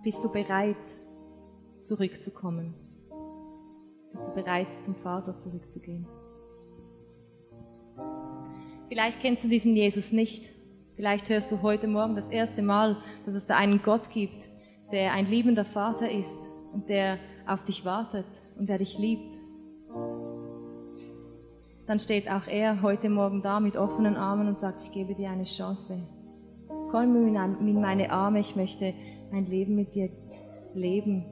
Bist 0.02 0.22
du 0.22 0.30
bereit, 0.30 0.76
zurückzukommen? 1.84 2.74
Bist 4.12 4.26
du 4.26 4.34
bereit, 4.34 4.82
zum 4.82 4.94
Vater 4.94 5.38
zurückzugehen? 5.38 6.06
Vielleicht 8.88 9.20
kennst 9.20 9.44
du 9.44 9.48
diesen 9.48 9.74
Jesus 9.74 10.12
nicht. 10.12 10.50
Vielleicht 10.96 11.28
hörst 11.28 11.52
du 11.52 11.62
heute 11.62 11.86
Morgen 11.86 12.16
das 12.16 12.26
erste 12.26 12.62
Mal, 12.62 12.96
dass 13.26 13.34
es 13.34 13.46
da 13.46 13.56
einen 13.56 13.82
Gott 13.82 14.10
gibt, 14.10 14.48
der 14.92 15.12
ein 15.12 15.26
liebender 15.26 15.64
Vater 15.64 16.10
ist 16.10 16.38
und 16.72 16.88
der 16.88 17.18
auf 17.46 17.64
dich 17.64 17.84
wartet 17.84 18.26
und 18.58 18.68
der 18.68 18.78
dich 18.78 18.98
liebt. 18.98 19.38
Dann 21.86 21.98
steht 21.98 22.30
auch 22.30 22.46
er 22.46 22.82
heute 22.82 23.08
Morgen 23.08 23.40
da 23.40 23.60
mit 23.60 23.76
offenen 23.76 24.16
Armen 24.16 24.48
und 24.48 24.60
sagt, 24.60 24.78
ich 24.84 24.92
gebe 24.92 25.14
dir 25.14 25.30
eine 25.30 25.44
Chance. 25.44 26.02
Komm 26.90 27.16
in 27.26 27.80
meine 27.80 28.10
Arme, 28.10 28.40
ich 28.40 28.56
möchte 28.56 28.92
ein 29.32 29.46
Leben 29.46 29.74
mit 29.74 29.94
dir 29.94 30.10
leben. 30.74 31.24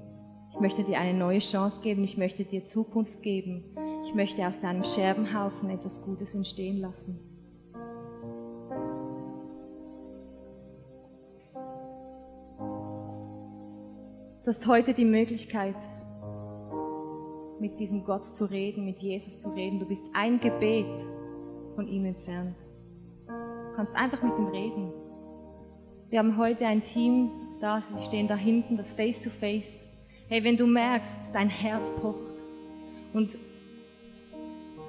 Ich 0.52 0.60
möchte 0.60 0.82
dir 0.84 0.98
eine 0.98 1.16
neue 1.16 1.40
Chance 1.40 1.80
geben, 1.82 2.04
ich 2.04 2.16
möchte 2.16 2.44
dir 2.44 2.66
Zukunft 2.66 3.22
geben. 3.22 3.64
Ich 4.04 4.14
möchte 4.14 4.46
aus 4.46 4.60
deinem 4.60 4.84
Scherbenhaufen 4.84 5.68
etwas 5.68 6.00
Gutes 6.00 6.34
entstehen 6.34 6.78
lassen. 6.78 7.35
Du 14.46 14.52
hast 14.52 14.64
heute 14.68 14.94
die 14.94 15.04
Möglichkeit, 15.04 15.74
mit 17.58 17.80
diesem 17.80 18.04
Gott 18.04 18.24
zu 18.24 18.44
reden, 18.44 18.84
mit 18.84 19.00
Jesus 19.00 19.40
zu 19.40 19.48
reden. 19.48 19.80
Du 19.80 19.86
bist 19.86 20.04
ein 20.12 20.38
Gebet 20.38 21.04
von 21.74 21.88
ihm 21.88 22.04
entfernt. 22.04 22.54
Du 23.26 23.74
kannst 23.74 23.92
einfach 23.96 24.22
mit 24.22 24.38
ihm 24.38 24.46
reden. 24.46 24.92
Wir 26.10 26.20
haben 26.20 26.36
heute 26.36 26.64
ein 26.64 26.80
Team 26.80 27.28
da, 27.60 27.82
sie 27.82 28.04
stehen 28.04 28.28
da 28.28 28.36
hinten, 28.36 28.76
das 28.76 28.92
Face-to-Face. 28.92 29.66
-face. 29.66 30.28
Hey, 30.28 30.44
wenn 30.44 30.56
du 30.56 30.68
merkst, 30.68 31.18
dein 31.32 31.48
Herz 31.48 31.90
pocht 32.00 32.44
und 33.14 33.36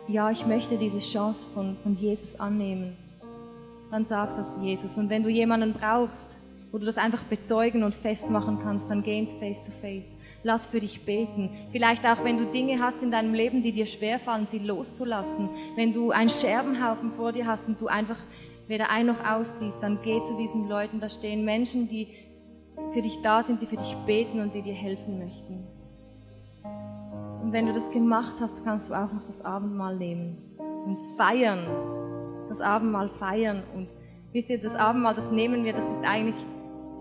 ja, 0.08 0.30
ich 0.30 0.46
möchte 0.46 0.78
diese 0.78 1.00
Chance 1.00 1.48
von, 1.56 1.78
von 1.82 1.98
Jesus 1.98 2.40
annehmen, 2.40 2.96
dann 3.90 4.06
sag 4.06 4.36
das 4.36 4.60
Jesus. 4.62 4.98
Und 4.98 5.10
wenn 5.10 5.24
du 5.24 5.30
jemanden 5.30 5.74
brauchst, 5.74 6.28
wo 6.72 6.78
du 6.78 6.86
das 6.86 6.98
einfach 6.98 7.24
bezeugen 7.24 7.84
und 7.84 7.96
festmachen 7.96 8.60
kannst, 8.62 8.90
dann 8.90 9.04
geh 9.04 9.18
ins 9.18 9.34
Face-to-Face. 9.34 10.08
Lass 10.44 10.68
für 10.68 10.80
dich 10.80 11.06
beten. 11.06 11.50
Vielleicht 11.72 12.06
auch, 12.06 12.24
wenn 12.24 12.38
du 12.38 12.46
Dinge 12.46 12.80
hast 12.80 13.02
in 13.02 13.12
deinem 13.12 13.34
Leben, 13.34 13.64
die 13.64 13.72
dir 13.72 13.86
schwerfallen, 13.86 14.48
sie 14.48 14.60
loszulassen. 14.60 15.50
Wenn 15.76 15.94
du 15.94 16.12
einen 16.12 16.30
Scherbenhaufen 16.30 17.12
vor 17.14 17.32
dir 17.32 17.48
hast 17.48 17.68
und 17.68 17.82
du 17.82 17.88
einfach 17.88 18.20
weder 18.68 18.90
ein 18.90 19.08
noch 19.08 19.26
aussiehst, 19.26 19.78
dann 19.82 20.00
geh 20.04 20.24
zu 20.24 20.36
diesen 20.38 20.70
Leuten. 20.70 21.00
Da 21.00 21.10
stehen 21.10 21.44
Menschen, 21.44 21.90
die 21.90 22.08
für 22.94 23.02
dich 23.02 23.22
da 23.22 23.44
sind, 23.44 23.62
die 23.62 23.66
für 23.66 23.78
dich 23.78 23.96
beten 24.06 24.40
und 24.40 24.54
die 24.54 24.62
dir 24.62 24.74
helfen 24.74 25.18
möchten. 25.18 25.68
Und 27.42 27.54
wenn 27.54 27.66
du 27.66 27.74
das 27.74 27.90
gemacht 27.92 28.36
hast, 28.42 28.64
kannst 28.64 28.90
du 28.90 28.94
auch 28.94 29.12
noch 29.12 29.24
das 29.26 29.44
Abendmahl 29.44 29.96
nehmen 29.96 30.38
und 30.86 30.98
feiern. 31.18 31.66
Das 32.50 32.62
Abendmahl 32.62 33.10
feiern. 33.10 33.64
Und 33.76 33.88
wisst 34.34 34.50
ihr, 34.50 34.60
das 34.60 34.76
Abendmahl, 34.76 35.16
das 35.16 35.32
nehmen 35.32 35.64
wir, 35.64 35.74
das 35.74 35.90
ist 35.90 36.04
eigentlich 36.04 36.36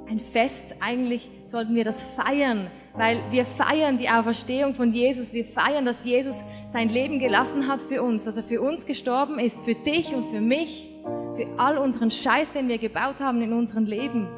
ein 0.08 0.20
Fest. 0.20 0.74
Eigentlich 0.80 1.28
sollten 1.46 1.74
wir 1.74 1.84
das 1.84 2.02
feiern, 2.14 2.68
weil 2.94 3.20
wir 3.30 3.44
feiern 3.44 3.98
die 3.98 4.08
Auferstehung 4.08 4.74
von 4.74 4.92
Jesus. 4.92 5.32
Wir 5.32 5.44
feiern, 5.44 5.84
dass 5.84 6.04
Jesus 6.04 6.42
sein 6.72 6.88
Leben 6.88 7.18
gelassen 7.18 7.68
hat 7.68 7.82
für 7.82 8.02
uns, 8.02 8.24
dass 8.24 8.36
er 8.36 8.42
für 8.42 8.60
uns 8.60 8.86
gestorben 8.86 9.38
ist, 9.38 9.60
für 9.60 9.74
dich 9.74 10.14
und 10.14 10.26
für 10.30 10.40
mich, 10.40 10.90
für 11.36 11.46
all 11.58 11.78
unseren 11.78 12.10
Scheiß, 12.10 12.52
den 12.52 12.68
wir 12.68 12.78
gebaut 12.78 13.20
haben 13.20 13.40
in 13.42 13.52
unserem 13.52 13.84
Leben. 13.84 14.28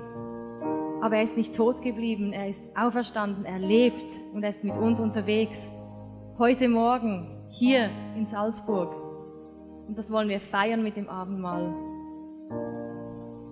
Aber 1.00 1.16
er 1.16 1.22
ist 1.22 1.36
nicht 1.36 1.54
tot 1.54 1.82
geblieben, 1.82 2.32
er 2.32 2.48
ist 2.48 2.60
auferstanden, 2.76 3.44
er 3.44 3.58
lebt 3.58 4.12
und 4.34 4.42
er 4.42 4.50
ist 4.50 4.64
mit 4.64 4.76
uns 4.76 4.98
unterwegs. 4.98 5.68
Heute 6.38 6.68
Morgen 6.68 7.28
hier 7.48 7.90
in 8.16 8.26
Salzburg. 8.26 8.94
Und 9.86 9.96
das 9.96 10.10
wollen 10.12 10.28
wir 10.28 10.40
feiern 10.40 10.82
mit 10.82 10.96
dem 10.96 11.08
Abendmahl. 11.08 11.74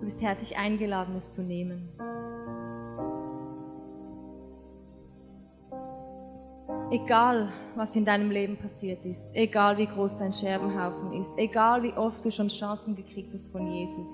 Du 0.07 0.13
bist 0.13 0.23
herzlich 0.23 0.57
eingeladen, 0.57 1.17
es 1.17 1.33
zu 1.33 1.43
nehmen. 1.43 1.89
Egal, 6.89 7.51
was 7.75 7.93
in 7.93 8.05
deinem 8.05 8.31
Leben 8.31 8.55
passiert 8.55 9.05
ist, 9.05 9.25
egal 9.33 9.77
wie 9.77 9.85
groß 9.85 10.17
dein 10.17 10.31
Scherbenhaufen 10.31 11.11
ist, 11.11 11.29
egal 11.35 11.83
wie 11.83 11.91
oft 11.91 12.23
du 12.23 12.31
schon 12.31 12.47
Chancen 12.47 12.95
gekriegt 12.95 13.33
hast 13.33 13.51
von 13.51 13.67
Jesus, 13.69 14.07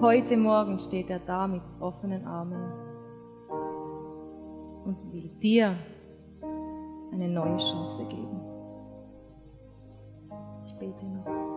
heute 0.00 0.36
Morgen 0.36 0.80
steht 0.80 1.08
er 1.10 1.20
da 1.20 1.46
mit 1.46 1.62
offenen 1.78 2.26
Armen 2.26 2.72
und 4.84 5.12
will 5.12 5.28
dir 5.40 5.76
eine 7.12 7.28
neue 7.28 7.58
Chance 7.58 8.04
geben. 8.08 8.40
Ich 10.64 10.74
bete 10.74 11.06
noch. 11.06 11.53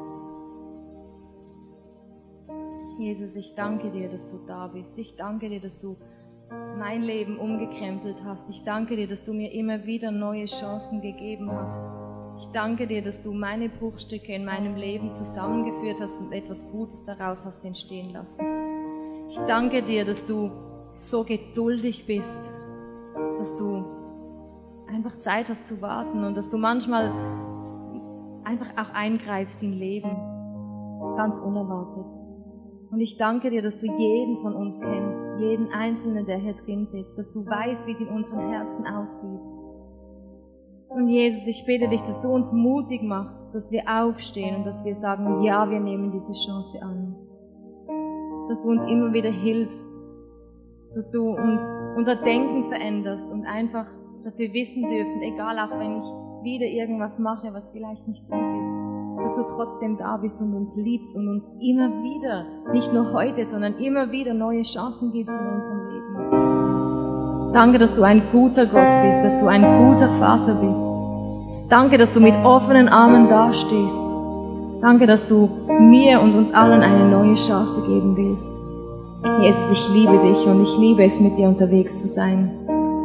Jesus, 2.98 3.36
ich 3.36 3.54
danke 3.54 3.92
dir, 3.92 4.10
dass 4.10 4.28
du 4.28 4.40
da 4.48 4.68
bist. 4.68 4.98
Ich 4.98 5.16
danke 5.16 5.50
dir, 5.50 5.60
dass 5.60 5.78
du 5.78 5.98
mein 6.78 7.04
Leben 7.04 7.38
umgekrempelt 7.38 8.24
hast. 8.24 8.50
Ich 8.50 8.64
danke 8.64 8.96
dir, 8.96 9.08
dass 9.08 9.24
du 9.24 9.34
mir 9.34 9.52
immer 9.52 9.86
wieder 9.86 10.12
neue 10.12 10.46
Chancen 10.46 11.02
gegeben 11.02 11.52
hast. 11.52 11.82
Ich 12.40 12.48
danke 12.48 12.88
dir, 12.88 13.04
dass 13.04 13.22
du 13.22 13.34
meine 13.34 13.70
Bruchstücke 13.70 14.34
in 14.34 14.46
meinem 14.46 14.76
Leben 14.76 15.14
zusammengeführt 15.14 16.00
hast 16.02 16.20
und 16.20 16.32
etwas 16.32 16.68
Gutes 16.72 17.04
daraus 17.06 17.46
hast 17.46 17.64
entstehen 17.66 18.12
lassen. 18.14 18.44
Ich 19.30 19.38
danke 19.48 19.84
dir, 19.84 20.06
dass 20.06 20.26
du 20.26 20.52
so 20.96 21.24
geduldig 21.24 22.06
bist, 22.08 22.54
dass 23.38 23.56
du 23.56 23.84
einfach 24.88 25.20
Zeit 25.20 25.50
hast 25.50 25.68
zu 25.68 25.82
warten 25.82 26.24
und 26.24 26.36
dass 26.38 26.50
du 26.50 26.58
manchmal 26.58 27.12
einfach 28.44 28.72
auch 28.78 28.94
eingreifst 28.94 29.62
in 29.62 29.74
Leben, 29.74 30.10
ganz 31.16 31.40
unerwartet. 31.40 32.16
Und 32.89 33.02
ich 33.02 33.17
danke 33.17 33.50
dir, 33.50 33.62
dass 33.62 33.80
du 33.80 33.88
jeden 33.88 34.38
von 34.41 34.54
uns 34.54 34.80
kennst, 34.80 35.39
jeden 35.39 35.69
Einzelnen, 35.71 36.26
der 36.26 36.38
hier 36.38 36.54
drin 36.54 36.86
sitzt, 36.86 37.17
dass 37.17 37.30
du 37.32 37.45
weißt, 37.45 37.86
wie 37.86 37.91
es 37.91 38.00
in 38.00 38.08
unseren 38.08 38.50
Herzen 38.50 38.86
aussieht. 38.88 39.58
Und 40.89 41.10
Jesus, 41.10 41.45
ich 41.47 41.65
bitte 41.65 41.89
dich, 41.89 42.02
dass 42.02 42.21
du 42.21 42.30
uns 42.30 42.52
mutig 42.54 43.04
machst, 43.04 43.54
dass 43.54 43.71
wir 43.71 43.84
aufstehen 43.88 44.56
und 44.58 44.65
dass 44.65 44.86
wir 44.86 44.95
sagen, 44.95 45.43
ja, 45.43 45.69
wir 45.69 45.82
nehmen 45.82 46.12
diese 46.12 46.32
Chance 46.32 46.82
an. 46.82 47.15
Dass 48.47 48.62
du 48.62 48.69
uns 48.69 48.86
immer 48.86 49.12
wieder 49.12 49.32
hilfst, 49.32 49.89
dass 50.95 51.10
du 51.12 51.36
uns 51.36 51.62
unser 51.97 52.15
Denken 52.15 52.69
veränderst 52.69 53.26
und 53.30 53.45
einfach, 53.45 53.86
dass 54.23 54.39
wir 54.39 54.54
wissen 54.54 54.89
dürfen, 54.89 55.21
egal 55.23 55.60
auch 55.60 55.78
wenn 55.78 55.97
ich 55.97 56.43
wieder 56.43 56.65
irgendwas 56.65 57.19
mache, 57.19 57.54
was 57.54 57.69
vielleicht 57.69 58.08
nicht 58.08 58.26
gut 58.30 58.39
ist, 58.39 58.71
dass 59.17 59.34
du 59.34 59.43
trotzdem 59.43 59.97
da 59.97 60.17
bist 60.17 60.39
und 60.41 60.53
uns 60.53 60.75
liebst 60.75 61.15
und 61.15 61.27
uns 61.27 61.45
immer 61.60 61.89
wieder, 62.03 62.45
nicht 62.71 62.93
nur 62.93 63.13
heute, 63.13 63.45
sondern 63.45 63.75
immer 63.77 64.12
wieder 64.12 64.34
neue 64.34 64.62
Chancen 64.62 65.12
gibst 65.12 65.34
in 65.34 65.47
unserem 65.47 65.89
Leben. 65.89 67.53
Danke, 67.53 67.80
dass 67.80 67.95
du 67.95 68.03
ein 68.03 68.21
guter 68.32 68.65
Gott 68.65 69.01
bist, 69.03 69.23
dass 69.23 69.39
du 69.39 69.47
ein 69.47 69.62
guter 69.62 70.10
Vater 70.19 70.53
bist. 70.56 71.69
Danke, 71.69 71.97
dass 71.97 72.13
du 72.13 72.19
mit 72.19 72.36
offenen 72.43 72.88
Armen 72.88 73.27
dastehst. 73.27 73.95
Danke, 74.82 75.08
dass 75.08 75.27
du 75.27 75.49
mir 75.80 76.21
und 76.21 76.36
uns 76.36 76.53
allen 76.53 76.82
eine 76.82 77.10
neue 77.10 77.36
Chance 77.36 77.82
geben 77.88 78.15
willst. 78.15 78.47
Jesus, 79.41 79.71
ich 79.71 79.93
liebe 79.93 80.17
dich 80.19 80.45
und 80.45 80.62
ich 80.62 80.77
liebe 80.77 81.03
es, 81.03 81.19
mit 81.19 81.38
dir 81.38 81.47
unterwegs 81.47 81.99
zu 81.99 82.07
sein. 82.07 82.51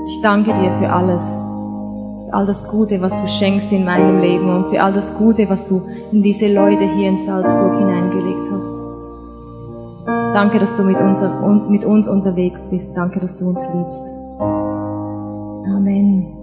Ich 0.08 0.20
danke 0.20 0.52
dir 0.52 0.70
für 0.78 0.92
alles 0.92 1.24
all 2.32 2.46
das 2.46 2.66
Gute, 2.68 3.00
was 3.00 3.12
du 3.12 3.28
schenkst 3.28 3.70
in 3.72 3.84
meinem 3.84 4.20
Leben 4.20 4.48
und 4.48 4.70
für 4.70 4.82
all 4.82 4.92
das 4.92 5.14
Gute, 5.16 5.48
was 5.48 5.66
du 5.68 5.82
in 6.10 6.22
diese 6.22 6.52
Leute 6.52 6.84
hier 6.94 7.10
in 7.10 7.24
Salzburg 7.24 7.78
hineingelegt 7.78 8.50
hast. 8.52 8.82
Danke, 10.34 10.58
dass 10.58 10.74
du 10.76 10.82
mit 10.82 10.98
uns, 10.98 11.22
mit 11.68 11.84
uns 11.84 12.08
unterwegs 12.08 12.60
bist. 12.70 12.96
Danke, 12.96 13.20
dass 13.20 13.36
du 13.36 13.48
uns 13.50 13.60
liebst. 13.74 14.02
Amen. 15.66 16.41